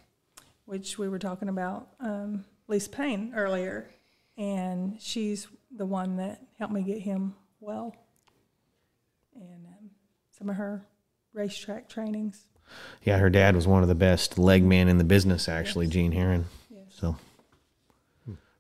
which 0.67 0.99
we 0.99 1.09
were 1.09 1.19
talking 1.19 1.49
about 1.49 1.89
um, 2.01 2.45
Lisa 2.69 2.91
Payne 2.91 3.33
earlier. 3.35 3.89
And 4.37 5.01
she's 5.01 5.49
the 5.75 5.87
one 5.87 6.17
that 6.17 6.43
helped 6.59 6.75
me 6.75 6.83
get 6.83 6.99
him 6.99 7.35
well. 7.61 7.97
And 9.35 9.67
um, 9.67 9.91
some 10.31 10.51
of 10.51 10.57
her 10.57 10.85
racetrack 11.33 11.89
trainings. 11.89 12.45
Yeah, 13.03 13.19
her 13.19 13.31
dad 13.31 13.55
was 13.55 13.67
one 13.67 13.83
of 13.83 13.89
the 13.89 13.95
best 13.95 14.39
leg 14.39 14.65
men 14.65 14.89
in 14.89 14.99
the 14.99 15.05
business, 15.05 15.49
actually, 15.49 15.87
Gene 15.87 16.13
Heron. 16.13 16.47
So, 16.89 17.17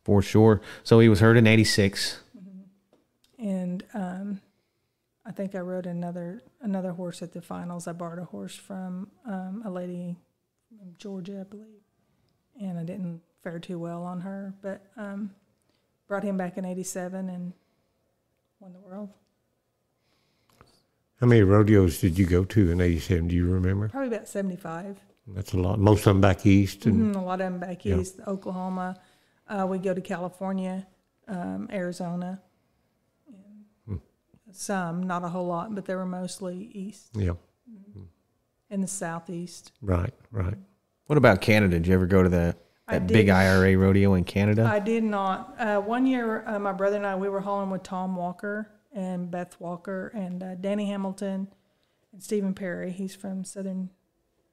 for 0.04 0.22
sure. 0.22 0.60
So 0.84 1.00
he 1.00 1.08
was 1.08 1.20
hurt 1.20 1.36
in 1.36 1.46
86. 1.46 2.20
And 2.36 2.64
and 3.38 3.84
um, 3.94 4.05
think 5.36 5.54
I 5.54 5.60
rode 5.60 5.86
another 5.86 6.42
another 6.62 6.92
horse 6.92 7.22
at 7.22 7.32
the 7.32 7.42
finals. 7.42 7.86
I 7.86 7.92
borrowed 7.92 8.18
a 8.18 8.24
horse 8.24 8.56
from 8.56 9.10
um, 9.26 9.62
a 9.64 9.70
lady 9.70 10.16
from 10.68 10.94
Georgia, 10.98 11.40
I 11.40 11.44
believe, 11.44 11.82
and 12.60 12.78
I 12.78 12.84
didn't 12.84 13.20
fare 13.42 13.58
too 13.58 13.78
well 13.78 14.02
on 14.02 14.20
her, 14.22 14.54
but 14.62 14.82
um, 14.96 15.30
brought 16.08 16.24
him 16.24 16.36
back 16.36 16.56
in 16.58 16.64
'87 16.64 17.28
and 17.28 17.52
won 18.60 18.72
the 18.72 18.80
world. 18.80 19.10
How 21.20 21.26
many 21.26 21.42
rodeos 21.42 22.00
did 22.00 22.18
you 22.18 22.26
go 22.26 22.44
to 22.44 22.70
in 22.70 22.80
'87? 22.80 23.28
Do 23.28 23.34
you 23.34 23.46
remember? 23.46 23.88
Probably 23.88 24.14
about 24.14 24.28
75. 24.28 24.98
That's 25.28 25.52
a 25.54 25.58
lot. 25.58 25.78
Most 25.78 26.00
of 26.00 26.04
them 26.14 26.20
back 26.20 26.46
east, 26.46 26.86
and 26.86 27.14
Mhm, 27.14 27.16
a 27.20 27.24
lot 27.24 27.40
of 27.40 27.50
them 27.52 27.58
back 27.60 27.84
Yeah. 27.84 27.98
east, 27.98 28.20
Oklahoma. 28.26 29.00
Uh, 29.48 29.66
we 29.68 29.78
go 29.78 29.92
to 29.94 30.00
California, 30.00 30.86
um, 31.28 31.68
Arizona. 31.72 32.40
And 34.46 34.54
Some, 34.54 35.02
not 35.02 35.24
a 35.24 35.28
whole 35.28 35.46
lot, 35.46 35.74
but 35.74 35.84
they 35.86 35.94
were 35.94 36.06
mostly 36.06 36.70
east 36.72 37.10
yeah, 37.14 37.32
in 38.70 38.80
the 38.80 38.86
southeast. 38.86 39.72
right, 39.82 40.14
right. 40.30 40.54
What 41.06 41.16
about 41.18 41.40
Canada? 41.40 41.78
Did 41.78 41.86
you 41.86 41.94
ever 41.94 42.06
go 42.06 42.22
to 42.22 42.28
the 42.28 42.56
I 42.88 42.98
that 42.98 43.06
big. 43.06 43.28
IRA 43.28 43.76
rodeo 43.76 44.14
in 44.14 44.24
Canada? 44.24 44.64
I 44.64 44.78
did 44.78 45.04
not. 45.04 45.54
Uh, 45.58 45.80
one 45.80 46.06
year, 46.06 46.44
uh, 46.46 46.58
my 46.58 46.72
brother 46.72 46.96
and 46.96 47.06
I, 47.06 47.14
we 47.16 47.28
were 47.28 47.40
hauling 47.40 47.70
with 47.70 47.82
Tom 47.82 48.16
Walker 48.16 48.70
and 48.92 49.30
Beth 49.30 49.58
Walker 49.60 50.10
and 50.14 50.42
uh, 50.42 50.54
Danny 50.56 50.86
Hamilton 50.86 51.48
and 52.12 52.22
Stephen 52.22 52.54
Perry. 52.54 52.90
He's 52.92 53.14
from 53.14 53.44
southern 53.44 53.90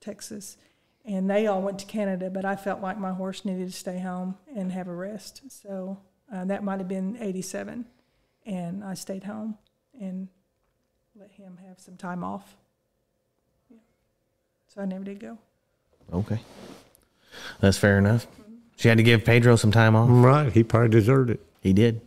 Texas. 0.01 0.57
And 1.05 1.29
they 1.29 1.47
all 1.47 1.61
went 1.61 1.79
to 1.79 1.85
Canada, 1.85 2.29
but 2.29 2.45
I 2.45 2.55
felt 2.55 2.81
like 2.81 2.97
my 2.97 3.11
horse 3.11 3.45
needed 3.45 3.67
to 3.67 3.73
stay 3.73 3.99
home 3.99 4.35
and 4.55 4.71
have 4.71 4.87
a 4.87 4.93
rest. 4.93 5.41
So 5.49 5.99
uh, 6.33 6.45
that 6.45 6.63
might 6.63 6.79
have 6.79 6.87
been 6.87 7.17
87. 7.19 7.85
And 8.45 8.83
I 8.83 8.93
stayed 8.93 9.23
home 9.25 9.57
and 9.99 10.27
let 11.15 11.31
him 11.31 11.59
have 11.67 11.79
some 11.79 11.97
time 11.97 12.23
off. 12.23 12.55
Yeah. 13.69 13.77
So 14.67 14.81
I 14.81 14.85
never 14.85 15.03
did 15.03 15.19
go. 15.19 15.37
okay, 16.11 16.39
that's 17.59 17.77
fair 17.77 17.97
enough. 17.97 18.27
She 18.75 18.87
had 18.87 18.97
to 18.97 19.03
give 19.03 19.23
Pedro 19.23 19.55
some 19.55 19.71
time 19.71 19.95
off. 19.95 20.09
Right. 20.11 20.51
He 20.51 20.63
probably 20.63 20.89
deserved 20.89 21.29
it. 21.29 21.39
He 21.61 21.73
did. 21.73 22.01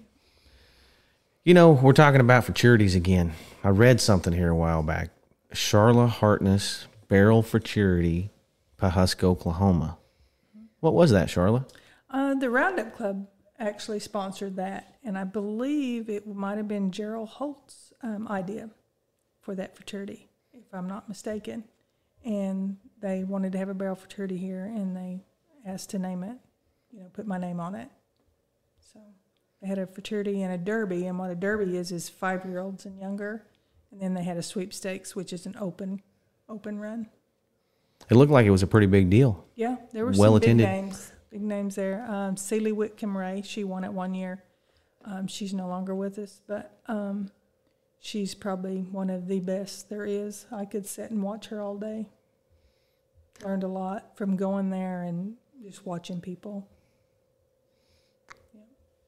You 1.44 1.54
know, 1.54 1.70
we're 1.70 1.92
talking 1.92 2.20
about 2.20 2.44
futurities 2.44 2.96
again. 2.96 3.32
I 3.62 3.68
read 3.68 4.00
something 4.00 4.32
here 4.32 4.50
a 4.50 4.56
while 4.56 4.82
back. 4.82 5.10
Charla 5.52 6.08
Hartness 6.08 6.86
Barrel 7.08 7.42
Futurity, 7.42 8.30
Pawhuska, 8.80 9.24
Oklahoma. 9.24 9.98
What 10.80 10.94
was 10.94 11.12
that, 11.12 11.28
Charla? 11.28 11.68
Uh, 12.10 12.34
the 12.34 12.50
Roundup 12.50 12.94
Club 12.96 13.28
actually 13.58 14.00
sponsored 14.00 14.56
that, 14.56 14.96
and 15.04 15.16
I 15.16 15.24
believe 15.24 16.08
it 16.08 16.26
might 16.26 16.56
have 16.56 16.68
been 16.68 16.90
Gerald 16.90 17.28
Holt's 17.28 17.92
um, 18.02 18.28
idea 18.28 18.70
for 19.40 19.54
that 19.54 19.76
futurity, 19.76 20.28
if 20.52 20.64
I'm 20.72 20.86
not 20.86 21.08
mistaken. 21.08 21.64
And 22.24 22.76
they 23.00 23.24
wanted 23.24 23.52
to 23.52 23.58
have 23.58 23.68
a 23.68 23.74
barrel 23.74 23.94
futurity 23.96 24.36
here, 24.36 24.64
and 24.64 24.96
they 24.96 25.20
asked 25.64 25.90
to 25.90 25.98
name 25.98 26.22
it, 26.22 26.36
you 26.92 27.00
know, 27.00 27.08
put 27.12 27.26
my 27.26 27.38
name 27.38 27.60
on 27.60 27.74
it. 27.74 27.88
So 28.92 29.00
they 29.62 29.68
had 29.68 29.78
a 29.78 29.86
futurity 29.86 30.42
and 30.42 30.52
a 30.52 30.58
derby, 30.58 31.06
and 31.06 31.18
what 31.18 31.30
a 31.30 31.34
derby 31.34 31.76
is 31.76 31.92
is 31.92 32.08
five 32.08 32.44
year 32.44 32.58
olds 32.58 32.84
and 32.84 32.98
younger, 33.00 33.44
and 33.92 34.00
then 34.00 34.14
they 34.14 34.24
had 34.24 34.36
a 34.36 34.42
sweepstakes, 34.42 35.14
which 35.14 35.32
is 35.32 35.46
an 35.46 35.54
open, 35.60 36.02
open 36.48 36.78
run. 36.78 37.08
It 38.10 38.14
looked 38.14 38.32
like 38.32 38.44
it 38.46 38.50
was 38.50 38.62
a 38.62 38.66
pretty 38.66 38.86
big 38.88 39.08
deal. 39.08 39.44
Yeah, 39.54 39.76
there 39.92 40.04
were 40.04 40.10
Well 40.12 40.32
some 40.32 40.40
big 40.40 40.42
attended. 40.42 40.66
names. 40.66 41.12
Big 41.30 41.42
names 41.42 41.74
there. 41.74 42.04
Um, 42.08 42.36
Celie 42.36 42.72
Whitcomb 42.72 43.16
Ray, 43.16 43.42
she 43.42 43.64
won 43.64 43.84
it 43.84 43.92
one 43.92 44.14
year. 44.14 44.42
Um, 45.04 45.26
she's 45.26 45.54
no 45.54 45.68
longer 45.68 45.94
with 45.94 46.18
us, 46.18 46.40
but 46.46 46.78
um, 46.86 47.30
she's 48.00 48.34
probably 48.34 48.80
one 48.80 49.10
of 49.10 49.28
the 49.28 49.40
best 49.40 49.88
there 49.88 50.04
is. 50.04 50.46
I 50.50 50.64
could 50.64 50.86
sit 50.86 51.10
and 51.10 51.22
watch 51.22 51.46
her 51.46 51.60
all 51.60 51.76
day. 51.76 52.06
Learned 53.44 53.62
a 53.62 53.68
lot 53.68 54.16
from 54.16 54.36
going 54.36 54.70
there 54.70 55.02
and 55.02 55.34
just 55.62 55.84
watching 55.86 56.20
people. 56.20 56.66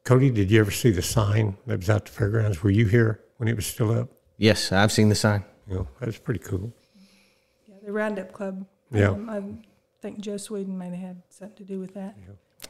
Cody, 0.04 0.30
did 0.30 0.50
you 0.50 0.60
ever 0.60 0.70
see 0.70 0.90
the 0.90 1.02
sign 1.02 1.56
that 1.66 1.80
was 1.80 1.90
out 1.90 2.06
the 2.06 2.12
fairgrounds? 2.12 2.62
Were 2.62 2.70
you 2.70 2.86
here 2.86 3.20
when 3.36 3.48
it 3.48 3.56
was 3.56 3.66
still 3.66 3.90
up? 3.90 4.08
Yes, 4.38 4.72
I've 4.72 4.92
seen 4.92 5.08
the 5.08 5.14
sign. 5.14 5.44
You 5.68 5.74
know, 5.74 5.88
that 6.00 6.06
was 6.06 6.18
pretty 6.18 6.40
cool. 6.40 6.72
Yeah, 7.66 7.74
the 7.84 7.92
Roundup 7.92 8.32
Club. 8.32 8.64
Yeah. 8.90 9.10
Um, 9.10 9.28
I 9.28 9.42
think 10.00 10.20
Joe 10.20 10.36
Sweden 10.36 10.78
might 10.78 10.90
have 10.90 10.98
had 10.98 11.22
something 11.28 11.56
to 11.56 11.64
do 11.64 11.80
with 11.80 11.94
that. 11.94 12.16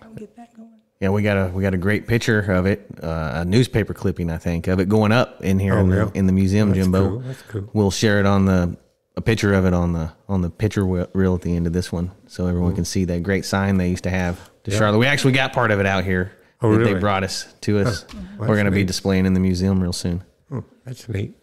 I'll 0.02 0.10
get 0.10 0.36
that 0.36 0.54
going. 0.54 0.80
Yeah, 1.00 1.10
we 1.10 1.22
got 1.22 1.36
a 1.36 1.50
we 1.52 1.62
got 1.62 1.74
a 1.74 1.78
great 1.78 2.06
picture 2.06 2.40
of 2.52 2.66
it, 2.66 2.86
uh, 3.02 3.32
a 3.36 3.44
newspaper 3.44 3.94
clipping, 3.94 4.30
I 4.30 4.38
think, 4.38 4.66
of 4.66 4.80
it 4.80 4.88
going 4.88 5.12
up 5.12 5.42
in 5.44 5.58
here 5.58 5.74
Oh, 5.74 5.80
in, 5.80 5.90
the, 5.90 6.10
in 6.14 6.26
the 6.26 6.32
museum, 6.32 6.70
That's 6.70 6.80
Jimbo. 6.80 7.08
cool. 7.08 7.18
That's 7.20 7.42
cool. 7.42 7.70
We'll 7.72 7.90
share 7.92 8.18
it 8.18 8.26
on 8.26 8.46
the 8.46 8.76
a 9.16 9.20
picture 9.20 9.52
of 9.52 9.64
it 9.64 9.74
on 9.74 9.92
the 9.92 10.12
on 10.28 10.42
the 10.42 10.50
picture 10.50 10.84
reel 10.84 11.34
at 11.34 11.42
the 11.42 11.54
end 11.54 11.66
of 11.66 11.72
this 11.72 11.92
one, 11.92 12.10
so 12.26 12.46
everyone 12.46 12.74
can 12.74 12.82
mm-hmm. 12.82 12.86
see 12.86 13.04
that 13.06 13.22
great 13.22 13.44
sign 13.44 13.76
they 13.76 13.88
used 13.88 14.04
to 14.04 14.10
have 14.10 14.50
to 14.64 14.70
Yeah. 14.70 14.78
Charlotte. 14.78 14.98
We 14.98 15.06
actually 15.06 15.32
got 15.32 15.52
part 15.52 15.70
of 15.70 15.78
it 15.80 15.86
out 15.86 16.04
here 16.04 16.32
Oh, 16.60 16.72
that 16.72 16.78
really? 16.78 16.94
they 16.94 17.00
brought 17.00 17.22
us 17.22 17.52
to 17.62 17.78
us. 17.78 18.04
Well, 18.38 18.48
We're 18.48 18.56
going 18.56 18.66
to 18.66 18.72
be 18.72 18.84
displaying 18.84 19.26
in 19.26 19.34
the 19.34 19.40
museum 19.40 19.80
real 19.80 19.92
soon. 19.92 20.24
Oh, 20.52 20.64
that's 20.84 21.08
neat. 21.08 21.36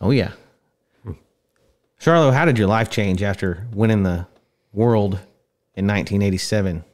Oh 0.00 0.10
yeah, 0.10 0.32
hmm. 1.02 1.12
Charlotte, 1.98 2.32
how 2.32 2.44
did 2.44 2.58
your 2.58 2.68
life 2.68 2.90
change 2.90 3.22
after 3.22 3.66
winning 3.72 4.02
the 4.04 4.26
world 4.74 5.14
in 5.74 5.86
1987? 5.86 6.84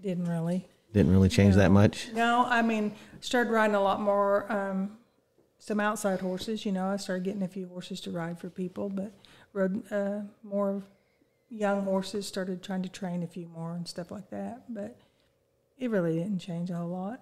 Didn't 0.00 0.26
really. 0.26 0.68
Didn't 0.92 1.12
really 1.12 1.28
change 1.28 1.56
that 1.56 1.70
much. 1.70 2.08
No, 2.12 2.44
I 2.46 2.62
mean, 2.62 2.94
started 3.20 3.50
riding 3.50 3.74
a 3.74 3.82
lot 3.82 4.00
more, 4.00 4.50
um, 4.52 4.98
some 5.58 5.80
outside 5.80 6.20
horses. 6.20 6.64
You 6.64 6.72
know, 6.72 6.86
I 6.86 6.96
started 6.98 7.24
getting 7.24 7.42
a 7.42 7.48
few 7.48 7.66
horses 7.66 8.00
to 8.02 8.10
ride 8.10 8.38
for 8.38 8.50
people, 8.50 8.90
but 8.90 9.12
rode 9.52 9.90
uh, 9.90 10.20
more 10.42 10.82
young 11.48 11.84
horses. 11.84 12.26
Started 12.26 12.62
trying 12.62 12.82
to 12.82 12.88
train 12.88 13.22
a 13.22 13.26
few 13.26 13.48
more 13.48 13.74
and 13.74 13.88
stuff 13.88 14.10
like 14.10 14.30
that. 14.30 14.64
But 14.68 14.96
it 15.78 15.90
really 15.90 16.18
didn't 16.18 16.38
change 16.38 16.70
a 16.70 16.74
whole 16.74 16.90
lot 16.90 17.20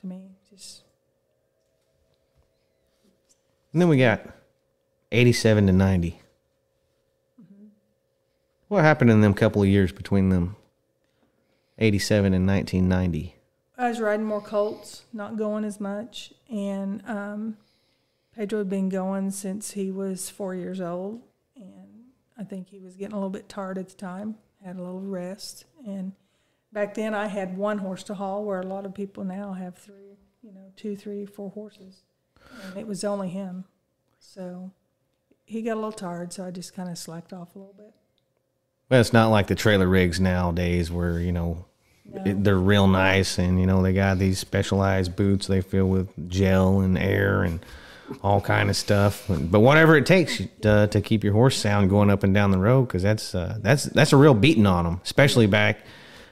to 0.00 0.06
me. 0.06 0.30
Just 0.48 0.82
And 3.72 3.82
then 3.82 3.88
we 3.88 3.98
got 3.98 4.22
87 5.12 5.66
to 5.66 5.72
90. 5.72 6.20
What 8.68 8.84
happened 8.84 9.10
in 9.10 9.22
them 9.22 9.32
couple 9.32 9.62
of 9.62 9.68
years 9.68 9.92
between 9.92 10.28
them 10.28 10.56
87 11.78 12.34
and 12.34 12.46
1990? 12.46 13.34
I 13.78 13.88
was 13.88 13.98
riding 13.98 14.26
more 14.26 14.42
colts, 14.42 15.04
not 15.12 15.38
going 15.38 15.64
as 15.64 15.80
much, 15.80 16.34
and 16.50 17.02
um, 17.06 17.56
Pedro 18.34 18.58
had 18.58 18.68
been 18.68 18.90
going 18.90 19.30
since 19.30 19.70
he 19.70 19.90
was 19.90 20.28
four 20.28 20.54
years 20.54 20.82
old, 20.82 21.22
and 21.56 22.10
I 22.36 22.44
think 22.44 22.68
he 22.68 22.78
was 22.78 22.96
getting 22.96 23.14
a 23.14 23.16
little 23.16 23.30
bit 23.30 23.48
tired 23.48 23.78
at 23.78 23.88
the 23.88 23.96
time. 23.96 24.34
Had 24.62 24.76
a 24.76 24.82
little 24.82 25.00
rest, 25.00 25.64
and 25.86 26.12
back 26.72 26.94
then 26.94 27.14
I 27.14 27.28
had 27.28 27.56
one 27.56 27.78
horse 27.78 28.02
to 28.04 28.14
haul, 28.14 28.44
where 28.44 28.60
a 28.60 28.66
lot 28.66 28.84
of 28.84 28.92
people 28.92 29.24
now 29.24 29.52
have 29.52 29.78
three, 29.78 30.18
you 30.42 30.52
know, 30.52 30.72
two, 30.76 30.94
three, 30.94 31.24
four 31.24 31.50
horses, 31.50 32.02
and 32.64 32.76
it 32.76 32.86
was 32.86 33.02
only 33.04 33.28
him, 33.28 33.64
so 34.18 34.72
he 35.46 35.62
got 35.62 35.74
a 35.74 35.76
little 35.76 35.92
tired, 35.92 36.34
so 36.34 36.44
I 36.44 36.50
just 36.50 36.74
kind 36.74 36.90
of 36.90 36.98
slacked 36.98 37.32
off 37.32 37.54
a 37.54 37.58
little 37.58 37.74
bit. 37.74 37.94
Well, 38.90 39.00
it's 39.00 39.12
not 39.12 39.28
like 39.28 39.48
the 39.48 39.54
trailer 39.54 39.86
rigs 39.86 40.18
nowadays 40.18 40.90
where, 40.90 41.20
you 41.20 41.32
know, 41.32 41.66
it, 42.24 42.42
they're 42.42 42.56
real 42.56 42.86
nice 42.86 43.38
and, 43.38 43.60
you 43.60 43.66
know, 43.66 43.82
they 43.82 43.92
got 43.92 44.18
these 44.18 44.38
specialized 44.38 45.14
boots 45.14 45.46
they 45.46 45.60
fill 45.60 45.86
with 45.86 46.30
gel 46.30 46.80
and 46.80 46.96
air 46.96 47.42
and 47.42 47.60
all 48.22 48.40
kind 48.40 48.70
of 48.70 48.76
stuff. 48.76 49.26
But 49.28 49.60
whatever 49.60 49.94
it 49.96 50.06
takes 50.06 50.40
to, 50.62 50.86
to 50.86 51.00
keep 51.02 51.22
your 51.22 51.34
horse 51.34 51.56
sound 51.58 51.90
going 51.90 52.08
up 52.08 52.22
and 52.22 52.32
down 52.32 52.50
the 52.50 52.58
road, 52.58 52.86
because 52.86 53.02
that's, 53.02 53.34
uh, 53.34 53.58
that's, 53.60 53.84
that's 53.84 54.14
a 54.14 54.16
real 54.16 54.32
beating 54.32 54.64
on 54.64 54.84
them, 54.84 55.00
especially 55.04 55.46
back, 55.46 55.80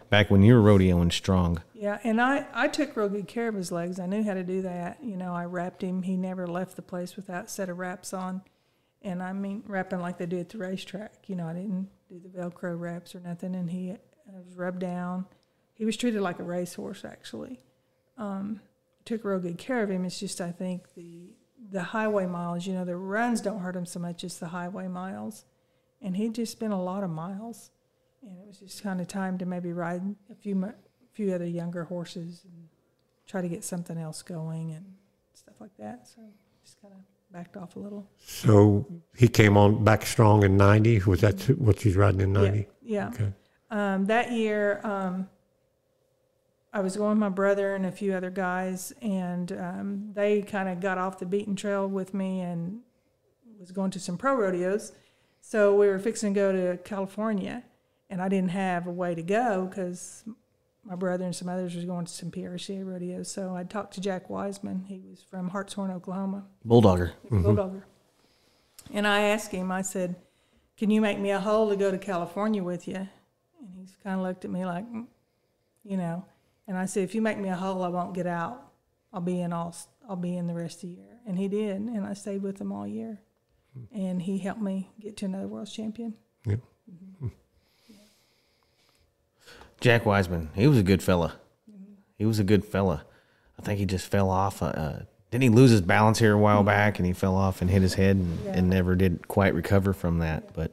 back 0.08 0.30
when 0.30 0.42
you 0.42 0.54
were 0.54 0.78
rodeoing 0.78 1.12
strong. 1.12 1.60
Yeah, 1.74 1.98
and 2.04 2.22
I, 2.22 2.46
I 2.54 2.68
took 2.68 2.96
real 2.96 3.10
good 3.10 3.28
care 3.28 3.48
of 3.48 3.54
his 3.54 3.70
legs. 3.70 4.00
I 4.00 4.06
knew 4.06 4.22
how 4.22 4.32
to 4.32 4.42
do 4.42 4.62
that. 4.62 4.96
You 5.02 5.18
know, 5.18 5.34
I 5.34 5.44
wrapped 5.44 5.82
him. 5.82 6.02
He 6.02 6.16
never 6.16 6.46
left 6.46 6.76
the 6.76 6.82
place 6.82 7.16
without 7.16 7.44
a 7.44 7.48
set 7.48 7.68
of 7.68 7.76
wraps 7.76 8.14
on. 8.14 8.40
And 9.02 9.22
I 9.22 9.34
mean, 9.34 9.62
wrapping 9.66 10.00
like 10.00 10.16
they 10.16 10.24
do 10.24 10.38
at 10.38 10.48
the 10.48 10.56
racetrack. 10.56 11.12
You 11.26 11.36
know, 11.36 11.46
I 11.46 11.52
didn't 11.52 11.90
do 12.08 12.20
the 12.20 12.28
Velcro 12.28 12.78
wraps 12.78 13.14
or 13.14 13.20
nothing. 13.20 13.54
And 13.54 13.70
he 13.70 13.96
was 14.32 14.54
rubbed 14.54 14.80
down. 14.80 15.26
He 15.74 15.84
was 15.84 15.96
treated 15.96 16.20
like 16.20 16.38
a 16.38 16.44
racehorse, 16.44 17.04
actually. 17.04 17.60
Um, 18.16 18.60
took 19.04 19.24
real 19.24 19.38
good 19.38 19.58
care 19.58 19.82
of 19.82 19.90
him. 19.90 20.04
It's 20.04 20.18
just, 20.18 20.40
I 20.40 20.50
think, 20.52 20.94
the 20.94 21.34
the 21.70 21.82
highway 21.82 22.26
miles, 22.26 22.66
you 22.66 22.74
know, 22.74 22.84
the 22.84 22.96
runs 22.96 23.40
don't 23.40 23.60
hurt 23.60 23.74
him 23.74 23.86
so 23.86 23.98
much 23.98 24.22
as 24.24 24.38
the 24.38 24.48
highway 24.48 24.88
miles. 24.88 25.44
And 26.02 26.16
he'd 26.16 26.34
just 26.34 26.52
spent 26.52 26.72
a 26.72 26.76
lot 26.76 27.02
of 27.02 27.10
miles. 27.10 27.70
And 28.22 28.38
it 28.38 28.46
was 28.46 28.58
just 28.58 28.82
kind 28.82 29.00
of 29.00 29.08
time 29.08 29.38
to 29.38 29.46
maybe 29.46 29.72
ride 29.72 30.02
a 30.30 30.34
few 30.34 30.54
mo- 30.54 30.74
few 31.12 31.32
other 31.32 31.46
younger 31.46 31.84
horses 31.84 32.42
and 32.44 32.68
try 33.26 33.40
to 33.40 33.48
get 33.48 33.64
something 33.64 33.96
else 33.96 34.22
going 34.22 34.72
and 34.72 34.84
stuff 35.32 35.54
like 35.60 35.76
that. 35.78 36.06
So 36.06 36.20
just 36.62 36.80
kind 36.80 36.92
of 36.92 37.00
backed 37.32 37.56
off 37.56 37.76
a 37.76 37.78
little. 37.78 38.08
So 38.18 38.86
he 39.16 39.28
came 39.28 39.56
on 39.56 39.84
back 39.84 40.06
strong 40.06 40.42
in 40.42 40.56
'90. 40.56 41.00
Was 41.00 41.20
that 41.20 41.40
what 41.58 41.80
she's 41.80 41.96
riding 41.96 42.20
in 42.20 42.32
'90? 42.32 42.66
Yeah. 42.82 43.08
Okay. 43.08 43.32
Um, 43.70 44.06
that 44.06 44.32
year, 44.32 44.80
um, 44.84 45.28
I 46.72 46.80
was 46.80 46.96
going 46.96 47.10
with 47.10 47.18
my 47.18 47.28
brother 47.28 47.74
and 47.74 47.86
a 47.86 47.90
few 47.90 48.12
other 48.14 48.30
guys, 48.30 48.92
and 49.02 49.50
um, 49.52 50.10
they 50.14 50.42
kind 50.42 50.68
of 50.68 50.80
got 50.80 50.98
off 50.98 51.18
the 51.18 51.26
beaten 51.26 51.56
trail 51.56 51.88
with 51.88 52.14
me 52.14 52.40
and 52.40 52.80
was 53.58 53.70
going 53.70 53.90
to 53.92 54.00
some 54.00 54.16
pro 54.18 54.34
rodeos. 54.34 54.92
So 55.40 55.74
we 55.74 55.88
were 55.88 55.98
fixing 55.98 56.34
to 56.34 56.40
go 56.40 56.52
to 56.52 56.78
California, 56.78 57.62
and 58.10 58.20
I 58.20 58.28
didn't 58.28 58.50
have 58.50 58.86
a 58.86 58.92
way 58.92 59.14
to 59.14 59.22
go 59.22 59.66
because 59.66 60.24
my 60.86 60.94
brother 60.94 61.24
and 61.24 61.34
some 61.34 61.48
others 61.48 61.74
was 61.74 61.84
going 61.84 62.06
to 62.06 62.12
some 62.12 62.30
PRCA 62.30 62.86
rodeos. 62.86 63.30
So 63.30 63.54
I 63.54 63.64
talked 63.64 63.94
to 63.94 64.00
Jack 64.00 64.30
Wiseman. 64.30 64.84
He 64.86 65.00
was 65.00 65.22
from 65.22 65.48
Hartshorne, 65.48 65.90
Oklahoma. 65.90 66.44
Bulldogger. 66.66 67.10
A 67.10 67.26
mm-hmm. 67.26 67.44
bulldogger. 67.44 67.82
And 68.92 69.06
I 69.06 69.22
asked 69.22 69.50
him, 69.50 69.72
I 69.72 69.82
said, 69.82 70.14
Can 70.76 70.90
you 70.90 71.00
make 71.00 71.18
me 71.18 71.30
a 71.30 71.40
hole 71.40 71.68
to 71.70 71.76
go 71.76 71.90
to 71.90 71.98
California 71.98 72.62
with 72.62 72.86
you? 72.86 72.94
And 72.94 73.08
he 73.76 73.86
kind 74.04 74.20
of 74.20 74.26
looked 74.26 74.44
at 74.44 74.50
me 74.50 74.64
like, 74.64 74.88
"Mm," 74.90 75.06
you 75.84 75.96
know. 75.96 76.24
And 76.68 76.78
I 76.78 76.86
said, 76.86 77.02
If 77.02 77.14
you 77.14 77.22
make 77.22 77.38
me 77.38 77.48
a 77.48 77.56
hole, 77.56 77.82
I 77.82 77.88
won't 77.88 78.14
get 78.14 78.26
out. 78.26 78.62
I'll 79.12 79.20
be 79.20 79.40
in 79.40 79.52
all. 79.52 79.74
I'll 80.08 80.16
be 80.16 80.36
in 80.36 80.46
the 80.46 80.54
rest 80.54 80.76
of 80.76 80.90
the 80.90 80.96
year. 80.96 81.18
And 81.26 81.36
he 81.36 81.48
did, 81.48 81.80
and 81.80 82.06
I 82.06 82.14
stayed 82.14 82.42
with 82.42 82.60
him 82.60 82.70
all 82.70 82.86
year. 82.86 83.20
Hmm. 83.72 83.98
And 83.98 84.22
he 84.22 84.38
helped 84.38 84.60
me 84.60 84.90
get 85.00 85.16
to 85.18 85.24
another 85.24 85.48
world 85.48 85.70
champion. 85.70 86.14
Yeah. 86.44 86.56
Mm-hmm. 86.88 87.26
Hmm. 87.26 87.34
Jack 89.80 90.06
Wiseman. 90.06 90.50
He 90.54 90.66
was 90.66 90.78
a 90.78 90.82
good 90.82 91.02
fella. 91.02 91.34
He 92.18 92.24
was 92.24 92.38
a 92.38 92.44
good 92.44 92.64
fella. 92.64 93.04
I 93.58 93.62
think 93.62 93.78
he 93.78 93.86
just 93.86 94.06
fell 94.06 94.30
off. 94.30 94.62
Uh, 94.62 94.66
Uh, 94.66 95.02
didn't 95.30 95.42
he 95.42 95.48
lose 95.50 95.70
his 95.70 95.80
balance 95.82 96.18
here 96.18 96.32
a 96.34 96.38
while 96.38 96.62
back 96.62 96.98
and 96.98 97.06
he 97.06 97.12
fell 97.12 97.34
off 97.36 97.60
and 97.60 97.68
hit 97.70 97.82
his 97.82 97.94
head 97.94 98.16
and, 98.16 98.38
Yeah. 98.44 98.52
and 98.52 98.70
never 98.70 98.94
did 98.94 99.26
quite 99.28 99.54
recover 99.54 99.92
from 99.92 100.20
that? 100.20 100.52
But 100.54 100.72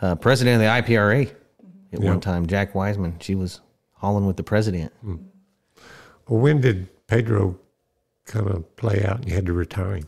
uh, 0.00 0.14
president 0.14 0.56
of 0.56 0.60
the 0.62 0.68
IPRA 0.68 1.30
at 1.92 2.00
Yeah. 2.00 2.08
one 2.10 2.20
time, 2.20 2.46
Jack 2.46 2.74
Wiseman, 2.74 3.16
she 3.20 3.34
was 3.34 3.60
hauling 3.94 4.24
with 4.26 4.36
the 4.36 4.42
president. 4.44 4.92
Well, 5.02 5.18
when 6.40 6.60
did 6.60 6.88
Pedro 7.06 7.58
kind 8.24 8.46
of 8.48 8.76
play 8.76 9.04
out 9.04 9.16
and 9.16 9.28
you 9.28 9.34
had 9.34 9.46
to 9.46 9.52
retire? 9.52 10.00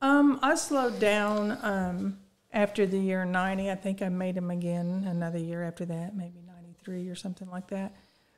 Um, 0.00 0.38
I 0.42 0.54
slowed 0.54 1.00
down 1.00 1.58
um, 1.62 2.18
after 2.52 2.86
the 2.86 2.98
year 2.98 3.24
90. 3.24 3.70
I 3.70 3.74
think 3.74 4.00
I 4.00 4.08
made 4.08 4.36
him 4.36 4.50
again 4.50 5.04
another 5.06 5.38
year 5.38 5.64
after 5.64 5.84
that, 5.86 6.16
maybe 6.16 6.38
93 6.88 7.08
or 7.08 7.14
something 7.14 7.48
like 7.50 7.68
that. 7.68 7.94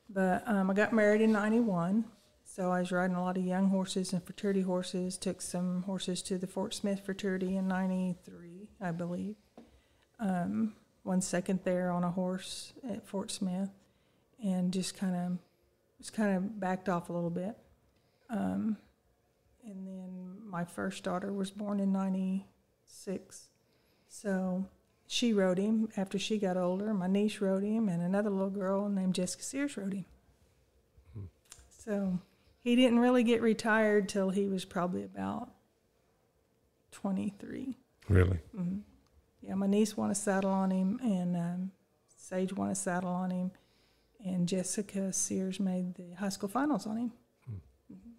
But 0.09 0.43
um, 0.47 0.71
I 0.71 0.75
got 0.75 0.93
married 0.93 1.21
in 1.21 1.33
91. 1.33 2.05
So 2.45 2.73
I 2.73 2.81
was 2.81 2.91
riding 2.91 3.17
a 3.17 3.23
lot 3.23 3.37
of 3.37 3.45
young 3.45 3.69
horses 3.69 4.13
and 4.13 4.23
futurity 4.25 4.63
horses. 4.63 5.17
Took 5.17 5.41
some 5.41 5.83
horses 5.83 6.21
to 6.23 6.37
the 6.37 6.49
Fort 6.49 6.75
Smith 6.75 7.01
futurity 7.05 7.57
in 7.57 7.69
93, 7.69 8.69
I 8.81 8.91
believe. 8.91 9.37
Um, 10.19 10.75
one 11.05 11.21
second 11.21 11.61
there 11.65 11.91
on 11.91 12.05
a 12.05 12.11
horse 12.11 12.73
at 12.89 13.07
Fort 13.07 13.31
Smith 13.31 13.71
and 14.43 14.73
just 14.73 14.97
kind 14.97 15.15
of 15.15 15.39
just 15.99 16.13
kind 16.13 16.37
of 16.37 16.59
backed 16.59 16.89
off 16.89 17.09
a 17.09 17.13
little 17.13 17.31
bit. 17.31 17.57
Um, 18.29 18.77
and 19.65 19.87
then 19.87 20.37
my 20.45 20.65
first 20.65 21.05
daughter 21.05 21.33
was 21.33 21.51
born 21.51 21.79
in 21.79 21.93
96 21.93 23.49
so 24.11 24.67
she 25.11 25.33
rode 25.33 25.59
him 25.59 25.89
after 25.97 26.21
she 26.21 26.39
got 26.39 26.57
older 26.57 26.95
my 26.95 27.09
niece 27.09 27.41
rode 27.41 27.65
him 27.65 27.89
and 27.89 28.01
another 28.01 28.31
little 28.31 28.49
girl 28.51 28.89
named 28.89 29.15
jessica 29.15 29.43
sears 29.43 29.77
rode 29.77 29.93
him 29.93 30.05
hmm. 31.15 31.25
so 31.69 32.21
he 32.63 32.77
didn't 32.77 33.01
really 33.01 33.25
get 33.25 33.43
retired 33.43 34.09
till 34.09 34.31
he 34.31 34.47
was 34.47 34.65
probably 34.65 35.03
about 35.03 35.51
23 36.93 37.77
Really? 38.09 38.39
Mm-hmm. 38.57 38.79
yeah 39.41 39.55
my 39.55 39.67
niece 39.67 39.97
won 39.97 40.13
a 40.13 40.15
saddle 40.15 40.51
on 40.51 40.71
him 40.71 41.01
and 41.03 41.37
um, 41.37 41.71
sage 42.17 42.53
won 42.53 42.71
a 42.71 42.75
saddle 42.77 43.11
on 43.11 43.33
him 43.33 43.51
and 44.25 44.47
jessica 44.47 45.13
sears 45.13 45.59
made 45.59 45.97
the 45.97 46.15
high 46.15 46.29
school 46.29 46.49
finals 46.49 46.87
on 46.87 46.97
him 46.97 47.13
hmm. 47.47 47.55
mm-hmm. 47.93 48.11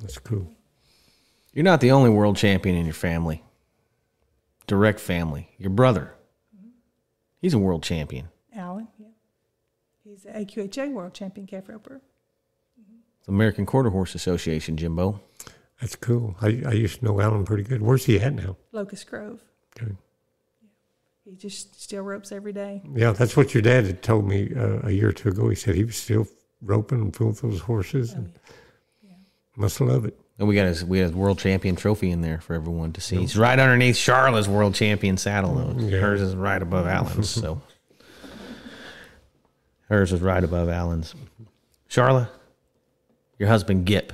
That's 0.00 0.18
cool. 0.18 0.52
You're 1.52 1.64
not 1.64 1.80
the 1.80 1.90
only 1.90 2.10
world 2.10 2.36
champion 2.36 2.76
in 2.76 2.84
your 2.84 2.94
family. 2.94 3.42
Direct 4.66 5.00
family. 5.00 5.54
Your 5.58 5.70
brother. 5.70 6.15
He's 7.40 7.54
a 7.54 7.58
world 7.58 7.82
champion. 7.82 8.28
alan 8.54 8.88
yeah 8.98 9.08
he's 10.04 10.22
the 10.22 10.30
aqha 10.30 10.90
world 10.92 11.14
champion 11.14 11.46
calf 11.46 11.68
roper 11.68 12.00
It's 13.18 13.28
American 13.28 13.66
Quarter 13.66 13.90
Horse 13.90 14.14
Association, 14.14 14.76
Jimbo. 14.76 15.20
That's 15.80 15.96
cool. 15.96 16.36
I, 16.40 16.62
I 16.66 16.72
used 16.72 17.00
to 17.00 17.04
know 17.04 17.20
Alan 17.20 17.44
pretty 17.44 17.62
good. 17.64 17.82
Where's 17.82 18.06
he 18.06 18.18
at 18.20 18.32
now? 18.34 18.56
locust 18.72 19.06
grove 19.08 19.40
Okay. 19.78 19.92
He 21.24 21.34
just 21.34 21.80
still 21.82 22.02
ropes 22.02 22.30
every 22.32 22.52
day. 22.52 22.82
Yeah, 22.94 23.10
that's 23.12 23.36
what 23.36 23.52
your 23.52 23.62
dad 23.62 23.84
had 23.84 24.00
told 24.00 24.26
me 24.28 24.52
uh, 24.56 24.78
a 24.84 24.90
year 24.92 25.08
or 25.08 25.12
two 25.12 25.28
ago. 25.30 25.48
He 25.48 25.56
said 25.56 25.74
he 25.74 25.84
was 25.84 25.96
still 25.96 26.26
roping 26.62 27.00
and 27.02 27.14
fooling 27.14 27.36
those 27.42 27.60
horses 27.60 28.12
and 28.12 28.32
must 29.56 29.80
love 29.80 30.04
it. 30.06 30.18
And 30.38 30.46
we 30.46 30.54
got 30.54 30.66
his 30.66 30.84
we 30.84 30.98
had 30.98 31.08
his 31.08 31.16
world 31.16 31.38
champion 31.38 31.76
trophy 31.76 32.10
in 32.10 32.20
there 32.20 32.40
for 32.40 32.54
everyone 32.54 32.92
to 32.92 33.00
see. 33.00 33.22
It's 33.22 33.36
right 33.36 33.58
underneath 33.58 33.96
Charlotte's 33.96 34.48
world 34.48 34.74
champion 34.74 35.16
saddle 35.16 35.54
though. 35.54 35.80
Yeah. 35.80 35.98
Hers 35.98 36.20
is 36.20 36.34
right 36.36 36.60
above 36.60 36.86
Allen's, 36.86 37.30
so 37.30 37.62
hers 39.88 40.12
is 40.12 40.20
right 40.20 40.42
above 40.44 40.68
Allen's. 40.68 41.14
Charlotte, 41.88 42.28
your 43.38 43.48
husband 43.48 43.86
Gip. 43.86 44.12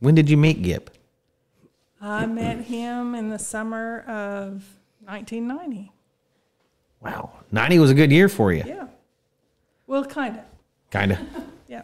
When 0.00 0.14
did 0.14 0.28
you 0.28 0.36
meet 0.36 0.62
Gip? 0.62 0.90
I 2.00 2.26
met 2.26 2.60
him 2.66 3.14
in 3.14 3.30
the 3.30 3.38
summer 3.38 4.00
of 4.02 4.62
1990. 5.04 5.90
Wow. 7.00 7.30
Ninety 7.50 7.78
was 7.78 7.90
a 7.90 7.94
good 7.94 8.12
year 8.12 8.28
for 8.28 8.52
you. 8.52 8.62
Yeah. 8.66 8.86
Well, 9.86 10.04
kind 10.04 10.36
of. 10.38 10.44
Kinda. 10.90 11.18
Yeah. 11.68 11.82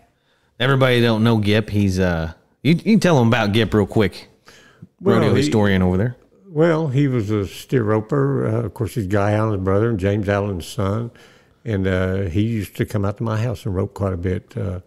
Everybody 0.59 1.03
don't 1.03 1.23
know 1.25 1.37
Gip. 1.39 1.69
He's 1.69 1.99
uh 2.01 2.33
you, 2.65 2.75
you 2.75 2.83
can 2.95 3.01
tell 3.01 3.19
them 3.19 3.29
about 3.29 3.53
Gip 3.53 3.73
real 3.73 3.87
quick. 3.87 4.29
Well, 5.01 5.17
Rodeo 5.19 5.35
he- 5.35 5.43
historian 5.43 5.83
over 5.83 5.97
there. 5.97 6.17
Well, 6.49 6.89
he 6.89 7.09
was 7.09 7.31
a 7.31 7.47
steer 7.49 7.83
roper. 7.83 8.47
Uh, 8.47 8.63
of 8.63 8.75
course, 8.75 8.95
he's 8.95 9.07
Guy 9.09 9.33
Allen's 9.33 9.63
brother 9.65 9.89
and 9.91 9.99
James 9.99 10.29
Allen's 10.29 10.67
son. 10.67 11.11
And 11.65 11.87
uh, 11.87 12.23
he 12.23 12.43
used 12.43 12.77
to 12.77 12.85
come 12.87 13.05
out 13.05 13.17
to 13.17 13.23
my 13.25 13.41
house 13.43 13.65
and 13.67 13.75
rope 13.75 13.95
quite 13.95 14.13
a 14.13 14.17
bit. 14.17 14.57
Uh, 14.57 14.81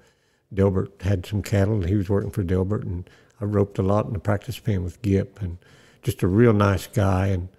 Delbert 0.53 0.93
had 1.01 1.25
some 1.25 1.41
cattle, 1.41 1.73
and 1.75 1.85
he 1.85 1.95
was 1.95 2.07
working 2.09 2.31
for 2.31 2.41
Delbert. 2.43 2.83
And 2.85 3.09
I 3.41 3.45
roped 3.45 3.79
a 3.79 3.81
lot 3.81 4.05
in 4.05 4.13
the 4.13 4.19
practice 4.19 4.57
pen 4.59 4.83
with 4.83 5.01
Gip. 5.01 5.41
And 5.41 5.57
just 6.03 6.23
a 6.23 6.27
real 6.27 6.53
nice 6.53 6.87
guy 6.87 7.27
and 7.27 7.49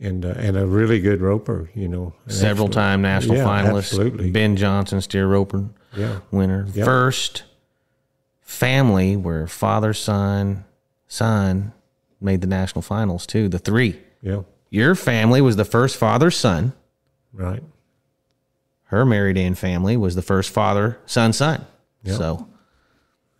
and 0.00 0.24
uh, 0.26 0.34
and 0.36 0.56
a 0.58 0.66
really 0.66 1.00
good 1.00 1.20
roper, 1.22 1.70
you 1.74 1.88
know. 1.88 2.12
Several 2.26 2.68
time 2.68 3.00
national 3.00 3.36
Yeah, 3.38 3.44
finalist. 3.44 3.78
absolutely. 3.78 4.30
Ben 4.30 4.56
Johnson, 4.56 5.00
steer 5.00 5.26
roper 5.26 5.70
Yeah. 5.96 6.20
winner. 6.30 6.66
Yep. 6.74 6.84
First 6.84 7.44
family 8.48 9.14
where 9.14 9.46
father, 9.46 9.92
son, 9.92 10.64
son 11.06 11.70
made 12.18 12.40
the 12.40 12.46
national 12.46 12.80
finals 12.80 13.26
too. 13.26 13.46
The 13.46 13.58
three. 13.58 14.00
Yeah. 14.22 14.42
Your 14.70 14.94
family 14.94 15.42
was 15.42 15.56
the 15.56 15.66
first 15.66 15.96
father, 15.96 16.30
son. 16.30 16.72
Right. 17.32 17.62
Her 18.84 19.04
married 19.04 19.36
in 19.36 19.54
family 19.54 19.98
was 19.98 20.14
the 20.14 20.22
first 20.22 20.50
father, 20.50 20.98
son, 21.04 21.34
son. 21.34 21.66
Yep. 22.04 22.16
So 22.16 22.48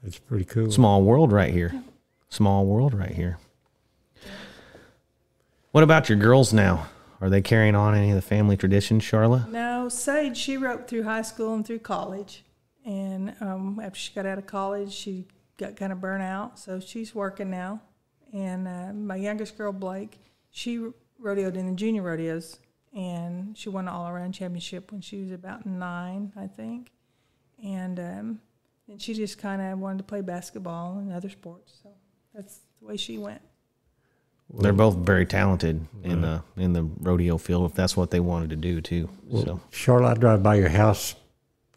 it's 0.04 0.18
pretty 0.18 0.44
cool. 0.44 0.70
small 0.70 1.02
world 1.02 1.32
right 1.32 1.52
here. 1.52 1.82
Small 2.28 2.66
world 2.66 2.92
right 2.92 3.14
here. 3.14 3.38
What 5.72 5.84
about 5.84 6.10
your 6.10 6.18
girls 6.18 6.52
now? 6.52 6.86
Are 7.22 7.30
they 7.30 7.40
carrying 7.40 7.74
on 7.74 7.94
any 7.94 8.10
of 8.10 8.16
the 8.16 8.22
family 8.22 8.58
traditions, 8.58 9.02
Charlotte? 9.02 9.48
No, 9.48 9.88
Sage, 9.88 10.36
she 10.36 10.58
roped 10.58 10.88
through 10.88 11.04
high 11.04 11.22
school 11.22 11.54
and 11.54 11.66
through 11.66 11.80
college. 11.80 12.44
And 12.88 13.34
um, 13.42 13.80
after 13.84 13.98
she 13.98 14.14
got 14.14 14.24
out 14.24 14.38
of 14.38 14.46
college, 14.46 14.90
she 14.94 15.26
got 15.58 15.76
kind 15.76 15.92
of 15.92 16.00
burnt 16.00 16.22
out. 16.22 16.58
So 16.58 16.80
she's 16.80 17.14
working 17.14 17.50
now. 17.50 17.82
And 18.32 18.66
uh, 18.66 18.94
my 18.94 19.16
youngest 19.16 19.58
girl, 19.58 19.72
Blake, 19.72 20.18
she 20.50 20.78
rodeoed 21.22 21.54
in 21.56 21.66
the 21.66 21.74
junior 21.74 22.00
rodeos. 22.00 22.58
And 22.94 23.56
she 23.58 23.68
won 23.68 23.88
an 23.88 23.94
all 23.94 24.08
around 24.08 24.32
championship 24.32 24.90
when 24.90 25.02
she 25.02 25.20
was 25.20 25.32
about 25.32 25.66
nine, 25.66 26.32
I 26.34 26.46
think. 26.46 26.90
And 27.62 28.00
um, 28.00 28.40
then 28.88 28.98
she 28.98 29.12
just 29.12 29.36
kind 29.36 29.60
of 29.60 29.78
wanted 29.78 29.98
to 29.98 30.04
play 30.04 30.22
basketball 30.22 30.96
and 30.96 31.12
other 31.12 31.28
sports. 31.28 31.80
So 31.82 31.90
that's 32.34 32.60
the 32.80 32.86
way 32.86 32.96
she 32.96 33.18
went. 33.18 33.42
They're 34.50 34.72
both 34.72 34.96
very 34.96 35.26
talented 35.26 35.86
in 36.02 36.22
the 36.22 36.42
in 36.56 36.72
the 36.72 36.82
rodeo 36.82 37.36
field 37.36 37.70
if 37.70 37.76
that's 37.76 37.98
what 37.98 38.10
they 38.10 38.18
wanted 38.20 38.48
to 38.48 38.56
do 38.56 38.80
too. 38.80 39.10
so 39.30 39.60
Charlotte, 39.68 40.12
I 40.12 40.14
drive 40.14 40.42
by 40.42 40.54
your 40.54 40.70
house 40.70 41.14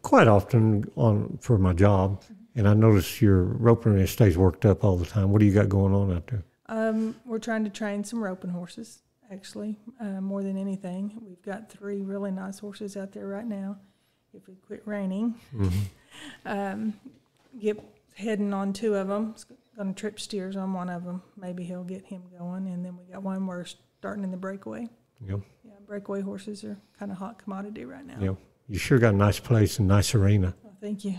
quite 0.02 0.28
often 0.28 0.90
on 0.96 1.38
for 1.40 1.58
my 1.58 1.72
job, 1.72 2.22
and 2.54 2.68
I 2.68 2.74
notice 2.74 3.22
your 3.22 3.42
roper 3.42 3.96
and 3.96 4.08
stays 4.08 4.36
worked 4.36 4.64
up 4.66 4.84
all 4.84 4.96
the 4.96 5.06
time. 5.06 5.30
What 5.30 5.40
do 5.40 5.46
you 5.46 5.52
got 5.54 5.68
going 5.68 5.94
on 5.94 6.12
out 6.14 6.26
there? 6.26 6.42
Um, 6.66 7.16
we're 7.24 7.38
trying 7.38 7.64
to 7.64 7.70
train 7.70 8.04
some 8.04 8.22
roping 8.22 8.50
horses, 8.50 9.02
actually, 9.30 9.78
uh, 10.00 10.20
more 10.20 10.42
than 10.42 10.56
anything. 10.56 11.20
We've 11.26 11.42
got 11.42 11.70
three 11.70 12.02
really 12.02 12.30
nice 12.30 12.58
horses 12.58 12.96
out 12.96 13.12
there 13.12 13.26
right 13.26 13.46
now. 13.46 13.76
If 14.34 14.48
we 14.48 14.54
quit 14.54 14.82
raining, 14.86 15.34
um, 16.46 16.94
get 17.60 17.78
heading 18.14 18.54
on 18.54 18.72
two 18.72 18.94
of 18.94 19.08
them. 19.08 19.34
Going 19.76 19.94
to 19.94 19.98
trip 19.98 20.20
steers 20.20 20.54
on 20.56 20.74
one 20.74 20.90
of 20.90 21.04
them. 21.04 21.22
Maybe 21.36 21.64
he'll 21.64 21.84
get 21.84 22.04
him 22.04 22.22
going, 22.38 22.66
and 22.68 22.84
then 22.84 22.96
we 22.96 23.04
got 23.10 23.22
one 23.22 23.46
we're 23.46 23.64
starting 23.64 24.22
in 24.22 24.30
the 24.30 24.36
breakaway. 24.36 24.88
Know, 25.20 25.42
Yeah, 25.64 25.72
breakaway 25.86 26.20
horses 26.20 26.64
are 26.64 26.78
kind 26.98 27.10
of 27.12 27.18
hot 27.18 27.38
commodity 27.38 27.84
right 27.84 28.04
now. 28.06 28.18
know, 28.18 28.38
you 28.68 28.78
sure 28.78 28.98
got 28.98 29.14
a 29.14 29.16
nice 29.16 29.38
place 29.38 29.78
and 29.78 29.88
nice 29.88 30.14
arena. 30.14 30.54
Well, 30.62 30.76
thank 30.80 31.04
you. 31.04 31.16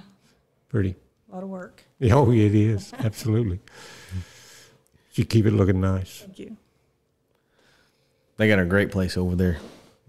pretty. 0.70 0.96
A 1.32 1.34
lot 1.36 1.44
of 1.44 1.50
work. 1.50 1.84
Oh, 2.12 2.32
it 2.32 2.54
is 2.56 2.94
absolutely. 3.00 3.60
You 5.14 5.26
keep 5.26 5.46
it 5.46 5.52
looking 5.52 5.82
nice. 5.82 6.22
Thank 6.22 6.40
you. 6.40 6.58
They 8.38 8.48
got 8.48 8.60
a 8.60 8.66
great 8.66 8.92
place 8.92 9.18
over 9.18 9.36
there. 9.36 9.58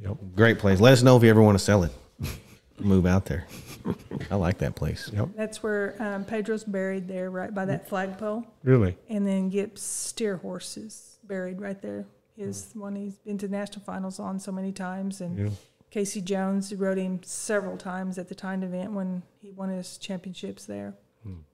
Yep. 0.01 0.17
Great 0.35 0.59
place. 0.59 0.81
Let 0.81 0.93
us 0.95 1.03
know 1.03 1.17
if 1.17 1.23
you 1.23 1.31
ever 1.31 1.43
want 1.43 1.59
to 1.59 1.65
sell 1.65 1.83
it. 1.85 1.93
Move 2.81 3.07
out 3.07 3.27
there. 3.27 3.47
I 4.31 4.35
like 4.35 4.59
that 4.59 4.75
place. 4.75 5.11
Yep. 5.13 5.29
That's 5.37 5.63
where 5.63 5.95
um, 6.01 6.25
Pedro's 6.25 6.65
buried 6.65 7.07
there, 7.07 7.31
right 7.31 7.55
by 7.55 7.65
that 7.67 7.89
flagpole. 7.89 8.45
Really. 8.65 8.97
And 9.09 9.27
then 9.27 9.51
Gip's 9.51 9.83
steer 9.83 10.37
horse 10.39 10.77
is 10.77 11.19
buried 11.25 11.61
right 11.61 11.81
there. 11.81 12.07
His 12.37 12.71
one 12.75 12.97
he's 12.97 13.15
been 13.19 13.39
to 13.39 13.49
national 13.49 13.85
finals 13.85 14.19
on 14.19 14.41
so 14.41 14.51
many 14.51 14.73
times, 14.73 15.21
and 15.21 15.39
Yeah. 15.39 15.49
Casey 15.95 16.21
Jones 16.21 16.75
rode 16.75 16.99
him 16.99 17.21
several 17.23 17.77
times 17.77 18.19
at 18.19 18.29
the 18.29 18.35
timed 18.35 18.65
event 18.65 18.91
when 18.91 19.23
he 19.41 19.53
won 19.53 19.69
his 19.69 19.97
championships 19.97 20.65
there. 20.65 20.95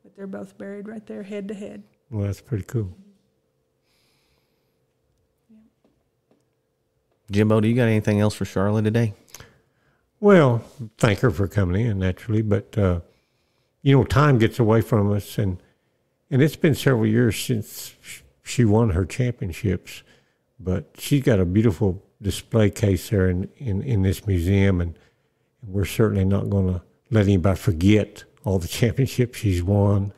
But 0.03 0.17
they're 0.17 0.27
both 0.27 0.57
buried 0.57 0.89
right 0.89 1.07
there, 1.07 1.25
head 1.25 1.47
to 1.49 1.55
head. 1.55 1.83
Well, 2.11 2.25
that's 2.25 2.41
pretty 2.41 2.65
cool. 2.65 2.97
Jimbo, 7.31 7.61
do 7.61 7.69
you 7.69 7.75
got 7.75 7.89
anything 7.89 8.19
else 8.19 8.35
for 8.35 8.47
Charlotte 8.47 8.85
today? 8.85 9.13
Well, 10.21 10.65
thank 10.97 11.19
her 11.19 11.31
for 11.31 11.47
coming 11.47 11.85
in 11.85 11.99
naturally, 11.99 12.41
but 12.41 12.79
uh, 12.79 13.01
you 13.83 13.95
know, 13.95 14.05
time 14.05 14.39
gets 14.39 14.59
away 14.59 14.81
from 14.81 15.13
us, 15.13 15.37
and 15.37 15.63
and 16.31 16.41
it's 16.41 16.57
been 16.57 16.75
several 16.75 17.07
years 17.07 17.39
since 17.39 17.95
she 18.43 18.65
won 18.65 18.91
her 18.91 19.05
championships, 19.05 20.03
but 20.59 20.95
she's 20.97 21.23
got 21.23 21.41
a 21.41 21.45
beautiful 21.45 22.03
display 22.23 22.71
case 22.71 23.11
there 23.11 23.29
in 23.29 23.49
in, 23.57 23.83
in 23.83 24.03
this 24.03 24.27
museum, 24.27 24.81
and 24.81 24.99
we're 25.67 25.85
certainly 25.85 26.25
not 26.25 26.51
going 26.51 26.67
to 26.75 26.83
let 27.11 27.25
anybody 27.25 27.59
forget 27.59 28.25
all 28.45 28.59
the 28.59 28.69
championships 28.69 29.39
she's 29.39 29.63
won, 29.63 30.13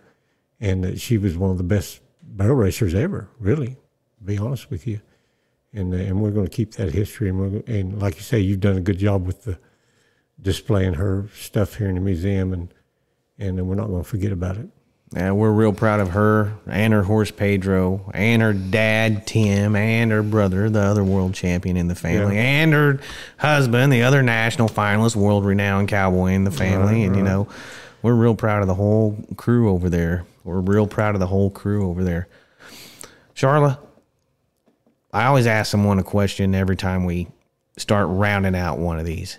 and 0.60 0.84
that 0.84 1.00
she 1.00 1.18
was 1.18 1.36
one 1.36 1.50
of 1.50 1.58
the 1.58 1.64
best 1.64 2.00
barrel 2.22 2.56
racers 2.56 2.94
ever. 2.94 3.28
Really, 3.38 3.76
to 4.18 4.24
be 4.24 4.38
honest 4.38 4.70
with 4.70 4.86
you. 4.86 5.00
And, 5.74 5.94
uh, 5.94 5.96
and 5.96 6.20
we're 6.20 6.32
going 6.32 6.46
to 6.46 6.54
keep 6.54 6.72
that 6.72 6.92
history, 6.92 7.30
and, 7.30 7.66
and 7.66 7.98
like 7.98 8.16
you 8.16 8.20
say, 8.20 8.38
you've 8.38 8.60
done 8.60 8.76
a 8.76 8.80
good 8.82 8.98
job 8.98 9.26
with 9.26 9.44
the 9.44 9.58
displaying 10.40 10.94
her 10.94 11.28
stuff 11.34 11.76
here 11.76 11.88
in 11.88 11.94
the 11.94 12.00
museum, 12.00 12.52
and 12.52 12.74
and 13.38 13.66
we're 13.66 13.74
not 13.74 13.88
going 13.88 14.02
to 14.02 14.08
forget 14.08 14.32
about 14.32 14.56
it. 14.56 14.68
Yeah, 15.14 15.32
we're 15.32 15.52
real 15.52 15.74
proud 15.74 16.00
of 16.00 16.10
her 16.10 16.54
and 16.66 16.92
her 16.94 17.02
horse 17.02 17.30
Pedro 17.30 18.10
and 18.14 18.40
her 18.40 18.54
dad 18.54 19.26
Tim 19.26 19.76
and 19.76 20.10
her 20.10 20.22
brother, 20.22 20.70
the 20.70 20.80
other 20.80 21.04
world 21.04 21.34
champion 21.34 21.76
in 21.76 21.88
the 21.88 21.94
family, 21.94 22.36
Yeah. 22.36 22.42
and 22.42 22.72
her 22.72 22.98
husband, 23.36 23.92
the 23.92 24.02
other 24.04 24.22
national 24.22 24.70
finalist, 24.70 25.14
world 25.14 25.44
renowned 25.44 25.88
cowboy 25.88 26.28
in 26.32 26.44
the 26.44 26.50
family. 26.50 27.00
Right, 27.00 27.06
and 27.08 27.16
you 27.16 27.22
know, 27.22 27.46
we're 28.00 28.14
real 28.14 28.34
proud 28.34 28.62
of 28.62 28.68
the 28.68 28.74
whole 28.74 29.18
crew 29.36 29.68
over 29.70 29.90
there. 29.90 30.24
We're 30.44 30.60
real 30.60 30.86
proud 30.86 31.14
of 31.14 31.20
the 31.20 31.26
whole 31.26 31.50
crew 31.50 31.90
over 31.90 32.02
there. 32.02 32.26
Charla, 33.36 33.78
I 35.12 35.26
always 35.26 35.46
ask 35.46 35.70
someone 35.70 35.98
a 35.98 36.02
question 36.02 36.54
every 36.54 36.76
time 36.76 37.04
we 37.04 37.28
start 37.76 38.08
rounding 38.08 38.54
out 38.56 38.78
one 38.78 38.98
of 38.98 39.04
these. 39.04 39.36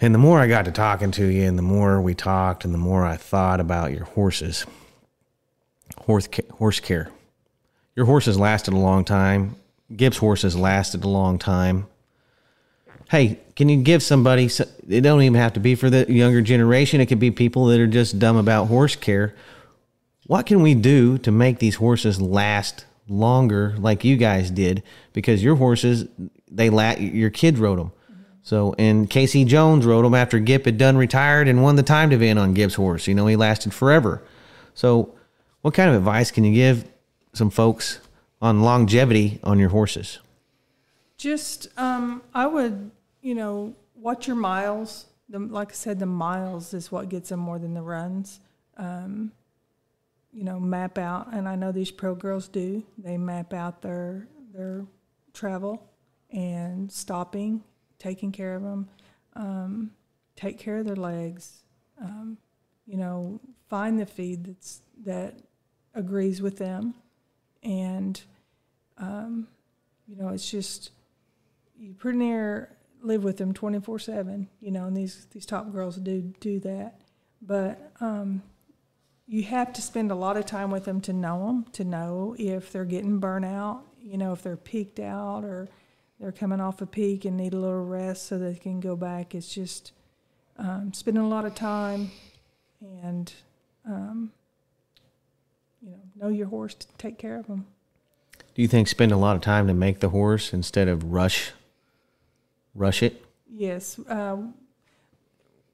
And 0.00 0.14
the 0.14 0.18
more 0.18 0.38
I 0.38 0.46
got 0.46 0.64
to 0.66 0.72
talking 0.72 1.10
to 1.12 1.26
you, 1.26 1.42
and 1.42 1.58
the 1.58 1.62
more 1.62 2.00
we 2.00 2.14
talked, 2.14 2.64
and 2.64 2.72
the 2.72 2.78
more 2.78 3.04
I 3.04 3.16
thought 3.16 3.60
about 3.60 3.92
your 3.92 4.04
horses, 4.04 4.64
horse 6.06 6.28
horse 6.52 6.80
care. 6.80 7.10
Your 7.96 8.06
horses 8.06 8.38
lasted 8.38 8.74
a 8.74 8.78
long 8.78 9.04
time. 9.04 9.56
Gip's 9.94 10.18
horses 10.18 10.54
lasted 10.56 11.02
a 11.02 11.08
long 11.08 11.38
time. 11.38 11.88
Hey, 13.10 13.40
can 13.56 13.68
you 13.68 13.82
give 13.82 14.02
somebody? 14.02 14.48
It 14.88 15.00
don't 15.00 15.22
even 15.22 15.40
have 15.40 15.54
to 15.54 15.60
be 15.60 15.74
for 15.74 15.90
the 15.90 16.10
younger 16.12 16.42
generation. 16.42 17.00
It 17.00 17.06
could 17.06 17.18
be 17.18 17.30
people 17.30 17.66
that 17.66 17.80
are 17.80 17.86
just 17.86 18.18
dumb 18.18 18.36
about 18.36 18.66
horse 18.66 18.94
care. 18.94 19.34
What 20.26 20.46
can 20.46 20.62
we 20.62 20.74
do 20.74 21.18
to 21.18 21.32
make 21.32 21.58
these 21.58 21.76
horses 21.76 22.20
last 22.20 22.84
longer, 23.08 23.74
like 23.78 24.04
you 24.04 24.16
guys 24.16 24.50
did? 24.50 24.82
Because 25.14 25.42
your 25.42 25.56
horses, 25.56 26.06
they 26.50 26.68
la- 26.70 26.96
Your 26.98 27.30
kid 27.30 27.58
rode 27.58 27.78
them. 27.78 27.92
So, 28.48 28.74
and 28.78 29.10
Casey 29.10 29.44
Jones 29.44 29.84
rode 29.84 30.06
him 30.06 30.14
after 30.14 30.38
Gip 30.38 30.64
had 30.64 30.78
done 30.78 30.96
retired 30.96 31.48
and 31.48 31.62
won 31.62 31.76
the 31.76 31.82
timed 31.82 32.14
event 32.14 32.38
on 32.38 32.54
Gip's 32.54 32.76
horse. 32.76 33.06
You 33.06 33.14
know, 33.14 33.26
he 33.26 33.36
lasted 33.36 33.74
forever. 33.74 34.22
So, 34.72 35.14
what 35.60 35.74
kind 35.74 35.90
of 35.90 35.96
advice 35.96 36.30
can 36.30 36.44
you 36.44 36.54
give 36.54 36.90
some 37.34 37.50
folks 37.50 38.00
on 38.40 38.62
longevity 38.62 39.38
on 39.44 39.58
your 39.58 39.68
horses? 39.68 40.20
Just, 41.18 41.68
um, 41.76 42.22
I 42.32 42.46
would, 42.46 42.90
you 43.20 43.34
know, 43.34 43.74
watch 43.94 44.26
your 44.26 44.36
miles. 44.36 45.04
The, 45.28 45.40
like 45.40 45.72
I 45.72 45.74
said, 45.74 45.98
the 45.98 46.06
miles 46.06 46.72
is 46.72 46.90
what 46.90 47.10
gets 47.10 47.28
them 47.28 47.40
more 47.40 47.58
than 47.58 47.74
the 47.74 47.82
runs. 47.82 48.40
Um, 48.78 49.30
you 50.32 50.44
know, 50.44 50.58
map 50.58 50.96
out, 50.96 51.34
and 51.34 51.46
I 51.46 51.54
know 51.54 51.70
these 51.70 51.90
pro 51.90 52.14
girls 52.14 52.48
do. 52.48 52.82
They 52.96 53.18
map 53.18 53.52
out 53.52 53.82
their 53.82 54.26
their 54.54 54.86
travel 55.34 55.86
and 56.30 56.90
stopping, 56.90 57.62
taking 57.98 58.32
care 58.32 58.54
of 58.54 58.62
them, 58.62 58.88
um, 59.34 59.90
take 60.36 60.58
care 60.58 60.78
of 60.78 60.86
their 60.86 60.96
legs. 60.96 61.62
Um, 62.00 62.38
you 62.86 62.96
know, 62.96 63.40
find 63.68 63.98
the 63.98 64.06
feed 64.06 64.44
that's 64.44 64.80
that 65.04 65.34
agrees 65.94 66.40
with 66.40 66.58
them, 66.58 66.94
and 67.62 68.20
um, 68.98 69.48
you 70.06 70.16
know, 70.16 70.28
it's 70.28 70.50
just 70.50 70.90
you 71.78 71.92
pretty 71.92 72.18
near 72.18 72.70
live 73.02 73.24
with 73.24 73.36
them 73.36 73.54
24 73.54 73.98
7 73.98 74.48
you 74.60 74.70
know 74.70 74.86
and 74.86 74.96
these 74.96 75.26
these 75.32 75.46
top 75.46 75.72
girls 75.72 75.96
do 75.96 76.20
do 76.40 76.58
that 76.58 77.00
but 77.40 77.92
um, 78.00 78.42
you 79.26 79.44
have 79.44 79.72
to 79.72 79.80
spend 79.80 80.10
a 80.10 80.14
lot 80.14 80.36
of 80.36 80.44
time 80.44 80.70
with 80.70 80.84
them 80.84 81.00
to 81.02 81.12
know 81.12 81.46
them 81.46 81.64
to 81.72 81.84
know 81.84 82.34
if 82.38 82.72
they're 82.72 82.84
getting 82.84 83.20
burnout, 83.20 83.82
you 84.02 84.18
know 84.18 84.32
if 84.32 84.42
they're 84.42 84.56
peaked 84.56 84.98
out 84.98 85.44
or 85.44 85.68
they're 86.20 86.32
coming 86.32 86.60
off 86.60 86.80
a 86.80 86.86
peak 86.86 87.24
and 87.24 87.36
need 87.36 87.52
a 87.54 87.58
little 87.58 87.84
rest 87.84 88.26
so 88.26 88.38
they 88.38 88.54
can 88.54 88.80
go 88.80 88.96
back 88.96 89.34
it's 89.34 89.52
just 89.54 89.92
um, 90.58 90.92
spending 90.92 91.22
a 91.22 91.28
lot 91.28 91.44
of 91.44 91.54
time 91.54 92.10
and 93.02 93.32
um, 93.86 94.32
you 95.82 95.90
know 95.90 95.98
know 96.16 96.28
your 96.28 96.48
horse 96.48 96.74
to 96.74 96.86
take 96.98 97.18
care 97.18 97.38
of 97.38 97.46
them 97.46 97.66
Do 98.54 98.62
you 98.62 98.68
think 98.68 98.88
spend 98.88 99.12
a 99.12 99.16
lot 99.16 99.36
of 99.36 99.42
time 99.42 99.66
to 99.68 99.74
make 99.74 100.00
the 100.00 100.08
horse 100.10 100.52
instead 100.52 100.88
of 100.88 101.04
rush 101.04 101.52
rush 102.74 103.02
it? 103.02 103.24
Yes, 103.50 103.98
uh, 104.08 104.36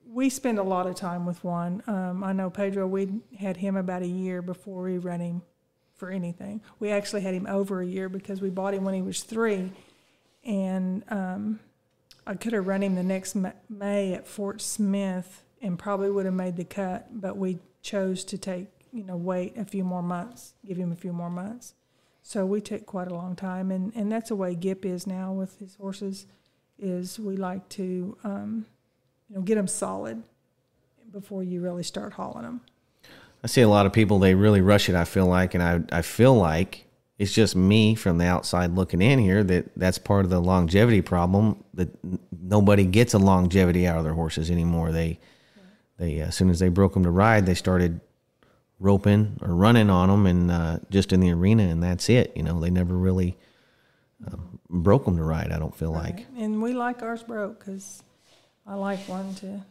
we 0.09 0.31
spend 0.31 0.59
a 0.59 0.63
lot 0.63 0.87
of 0.87 0.95
time 0.95 1.27
with 1.27 1.43
one. 1.43 1.83
Um, 1.87 2.23
I 2.23 2.33
know 2.33 2.49
Pedro. 2.51 2.87
We 2.87 3.21
had 3.39 3.57
him 3.57 3.77
about 3.77 4.03
a 4.03 4.07
year 4.07 4.43
before 4.43 4.83
we 4.83 4.99
run 4.99 5.21
him 5.21 5.43
for 5.97 6.11
anything. 6.11 6.61
We 6.79 6.91
actually 6.91 7.23
had 7.23 7.35
him 7.35 7.47
over 7.47 7.81
a 7.83 7.87
year 7.87 8.09
because 8.09 8.41
we 8.41 8.51
bought 8.51 8.75
him 8.75 8.85
when 8.85 8.95
he 8.95 9.03
was 9.03 9.23
three, 9.23 9.73
and 10.45 11.05
um, 11.09 11.61
I 12.27 12.35
could 12.35 12.53
have 12.53 12.67
run 12.67 12.83
him 12.83 12.95
the 12.95 13.03
next 13.03 13.37
May 13.69 14.15
at 14.15 14.27
Fort 14.27 14.61
Smith 14.61 15.43
and 15.61 15.79
probably 15.79 16.11
would 16.11 16.27
have 16.27 16.35
made 16.35 16.57
the 16.57 16.65
cut, 16.65 17.09
but 17.11 17.37
we 17.37 17.59
chose 17.83 18.25
to 18.25 18.39
take 18.39 18.69
you 18.93 19.05
know 19.05 19.17
wait 19.17 19.57
a 19.59 19.65
few 19.65 19.85
more 19.85 20.03
months, 20.03 20.55
give 20.65 20.77
him 20.77 20.93
a 20.93 20.97
few 20.97 21.13
more 21.13 21.31
months. 21.31 21.75
So 22.23 22.47
we 22.47 22.61
took 22.63 22.87
quite 22.87 23.09
a 23.09 23.15
long 23.15 23.37
time, 23.37 23.71
and 23.71 23.93
and 23.95 24.11
that's 24.11 24.29
the 24.29 24.37
way 24.37 24.55
Gip 24.55 24.85
is 24.87 25.07
now 25.07 25.33
with 25.33 25.59
his 25.59 25.77
horses 25.77 26.27
is 26.79 27.21
we 27.21 27.37
like 27.37 27.69
to, 27.69 28.17
um, 28.25 28.67
you 29.29 29.37
know, 29.37 29.43
get 29.43 29.55
them 29.55 29.69
solid 29.69 30.23
before 31.13 31.45
you 31.45 31.61
really 31.61 31.85
start 31.85 32.15
hauling 32.15 32.43
them. 32.43 32.61
I 33.43 33.47
see 33.47 33.61
a 33.61 33.69
lot 33.69 33.87
of 33.87 33.93
people 33.93 34.19
they 34.19 34.35
really 34.35 34.61
rush 34.61 34.89
it. 34.89 34.95
I 34.95 35.05
feel 35.05 35.27
like, 35.27 35.55
and 35.55 35.63
I 35.63 35.99
I 35.99 36.03
feel 36.03 36.35
like 36.35 36.84
it's 37.19 37.33
just 37.33 37.55
me 37.55 37.95
from 37.95 38.19
the 38.19 38.27
outside 38.27 38.75
looking 38.75 39.01
in 39.01 39.19
here 39.19 39.45
that 39.45 39.71
that's 39.77 39.99
part 39.99 40.25
of 40.25 40.31
the 40.31 40.41
longevity 40.41 41.01
problem. 41.01 41.63
That 41.75 41.89
nobody 42.33 42.85
gets 42.85 43.15
a 43.15 43.19
longevity 43.19 43.87
out 43.87 43.99
of 43.99 44.05
their 44.05 44.15
horses 44.15 44.51
anymore. 44.51 44.91
They 44.91 45.21
they 45.97 46.21
as 46.21 46.35
soon 46.35 46.51
as 46.51 46.59
they 46.59 46.69
broke 46.69 46.95
them 46.95 47.05
to 47.05 47.11
ride, 47.11 47.47
they 47.47 47.55
started 47.55 48.01
roping 48.81 49.39
or 49.41 49.55
running 49.55 49.91
on 49.91 50.09
them 50.09 50.27
and 50.27 50.51
uh, 50.51 50.79
just 50.91 51.13
in 51.13 51.21
the 51.21 51.31
arena, 51.31 51.63
and 51.63 51.83
that's 51.83 52.09
it. 52.09 52.33
You 52.37 52.43
know, 52.43 52.61
they 52.61 52.71
never 52.71 52.95
really 52.97 53.37
um, 54.27 54.59
broke 54.69 55.05
them 55.05 55.17
to 55.17 55.23
ride. 55.23 55.53
I 55.53 55.59
don't 55.59 55.75
feel 55.75 55.93
like. 55.93 56.27
And 56.37 56.61
we 56.61 56.73
like 56.73 57.03
ours 57.03 57.23
broke 57.23 57.61
because 57.61 58.03
I 58.67 58.75
like 58.75 59.01
one 59.09 59.35
to, 59.37 59.65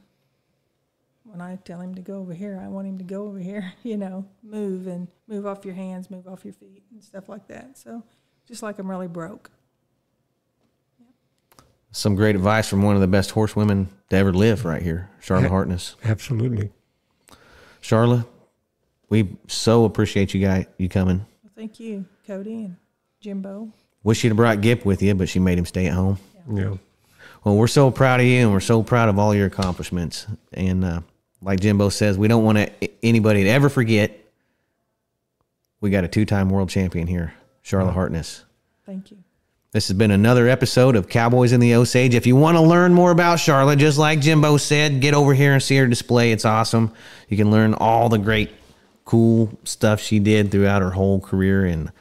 when 1.23 1.41
I 1.41 1.57
tell 1.63 1.79
him 1.79 1.95
to 1.95 2.01
go 2.01 2.19
over 2.19 2.33
here, 2.33 2.59
I 2.63 2.67
want 2.67 2.87
him 2.87 2.97
to 2.97 3.03
go 3.03 3.25
over 3.25 3.39
here, 3.39 3.73
you 3.83 3.97
know, 3.97 4.25
move 4.43 4.87
and 4.87 5.07
move 5.27 5.45
off 5.45 5.65
your 5.65 5.75
hands, 5.75 6.09
move 6.09 6.27
off 6.27 6.43
your 6.43 6.53
feet 6.53 6.83
and 6.91 7.03
stuff 7.03 7.29
like 7.29 7.47
that. 7.47 7.77
So 7.77 8.03
just 8.47 8.63
like 8.63 8.79
I'm 8.79 8.89
really 8.89 9.07
broke. 9.07 9.51
Some 11.91 12.15
great 12.15 12.35
advice 12.35 12.67
from 12.67 12.81
one 12.81 12.95
of 12.95 13.01
the 13.01 13.07
best 13.07 13.31
horsewomen 13.31 13.87
to 14.09 14.15
ever 14.15 14.33
live, 14.33 14.65
right 14.65 14.81
here, 14.81 15.11
Charlotte 15.21 15.49
Hartness. 15.49 15.95
Absolutely. 16.03 16.71
Charlotte, 17.81 18.25
we 19.09 19.37
so 19.47 19.85
appreciate 19.85 20.33
you 20.33 20.41
guys 20.41 20.65
you 20.77 20.89
coming. 20.89 21.19
Well, 21.43 21.51
thank 21.55 21.79
you, 21.79 22.05
Cody 22.25 22.63
and 22.63 22.77
Jimbo. 23.19 23.71
Wish 24.03 24.23
you'd 24.23 24.31
have 24.31 24.37
brought 24.37 24.61
Gip 24.61 24.85
with 24.85 25.03
you, 25.03 25.13
but 25.13 25.29
she 25.29 25.37
made 25.37 25.59
him 25.59 25.65
stay 25.67 25.85
at 25.85 25.93
home. 25.93 26.17
Yeah. 26.51 26.73
Well, 27.43 27.55
we're 27.55 27.67
so 27.67 27.91
proud 27.91 28.21
of 28.21 28.25
you, 28.25 28.39
and 28.39 28.51
we're 28.51 28.59
so 28.59 28.81
proud 28.81 29.07
of 29.07 29.19
all 29.19 29.35
your 29.35 29.45
accomplishments. 29.45 30.25
And 30.53 30.83
uh, 30.83 31.01
like 31.43 31.59
Jimbo 31.59 31.89
says, 31.89 32.17
we 32.17 32.27
don't 32.27 32.43
want 32.43 32.57
to, 32.57 32.89
anybody 33.03 33.43
to 33.43 33.49
ever 33.49 33.69
forget 33.69 34.19
we 35.83 35.89
got 35.89 36.05
a 36.05 36.07
two 36.07 36.25
time 36.25 36.49
world 36.49 36.69
champion 36.69 37.07
here, 37.07 37.33
Charlotte 37.61 37.91
Hartness. 37.91 38.45
Thank 38.85 39.11
you. 39.11 39.17
This 39.73 39.89
has 39.89 39.97
been 39.97 40.11
another 40.11 40.47
episode 40.47 40.95
of 40.95 41.09
Cowboys 41.09 41.51
in 41.51 41.59
the 41.59 41.75
Osage. 41.75 42.15
If 42.15 42.25
you 42.25 42.37
want 42.37 42.55
to 42.55 42.61
learn 42.61 42.93
more 42.93 43.11
about 43.11 43.39
Charlotte, 43.39 43.79
just 43.79 43.97
like 43.97 44.21
Jimbo 44.21 44.55
said, 44.57 45.01
get 45.01 45.13
over 45.13 45.33
here 45.33 45.51
and 45.51 45.61
see 45.61 45.75
her 45.77 45.87
display. 45.87 46.31
It's 46.31 46.45
awesome. 46.45 46.93
You 47.27 47.35
can 47.35 47.51
learn 47.51 47.73
all 47.73 48.07
the 48.07 48.17
great, 48.19 48.51
cool 49.03 49.49
stuff 49.65 49.99
she 49.99 50.19
did 50.19 50.51
throughout 50.51 50.81
her 50.81 50.91
whole 50.91 51.19
career, 51.19 51.65
and 51.65 51.91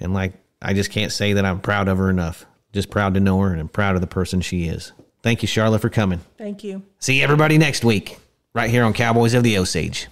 and 0.00 0.14
like 0.14 0.32
I 0.62 0.72
just 0.72 0.90
can't 0.90 1.12
say 1.12 1.34
that 1.34 1.44
I'm 1.44 1.60
proud 1.60 1.88
of 1.88 1.98
her 1.98 2.08
enough. 2.08 2.46
Just 2.72 2.88
proud 2.88 3.12
to 3.14 3.20
know 3.20 3.40
her 3.40 3.52
and 3.52 3.70
proud 3.70 3.96
of 3.96 4.00
the 4.00 4.06
person 4.06 4.40
she 4.40 4.64
is. 4.64 4.92
Thank 5.22 5.42
you, 5.42 5.48
Charlotte, 5.48 5.80
for 5.80 5.90
coming. 5.90 6.20
Thank 6.38 6.64
you. 6.64 6.84
See 7.00 7.22
everybody 7.22 7.58
next 7.58 7.84
week, 7.84 8.18
right 8.56 8.70
here 8.70 8.84
on 8.84 8.94
Cowboys 8.94 9.34
of 9.34 9.44
the 9.44 9.58
Osage. 9.58 10.08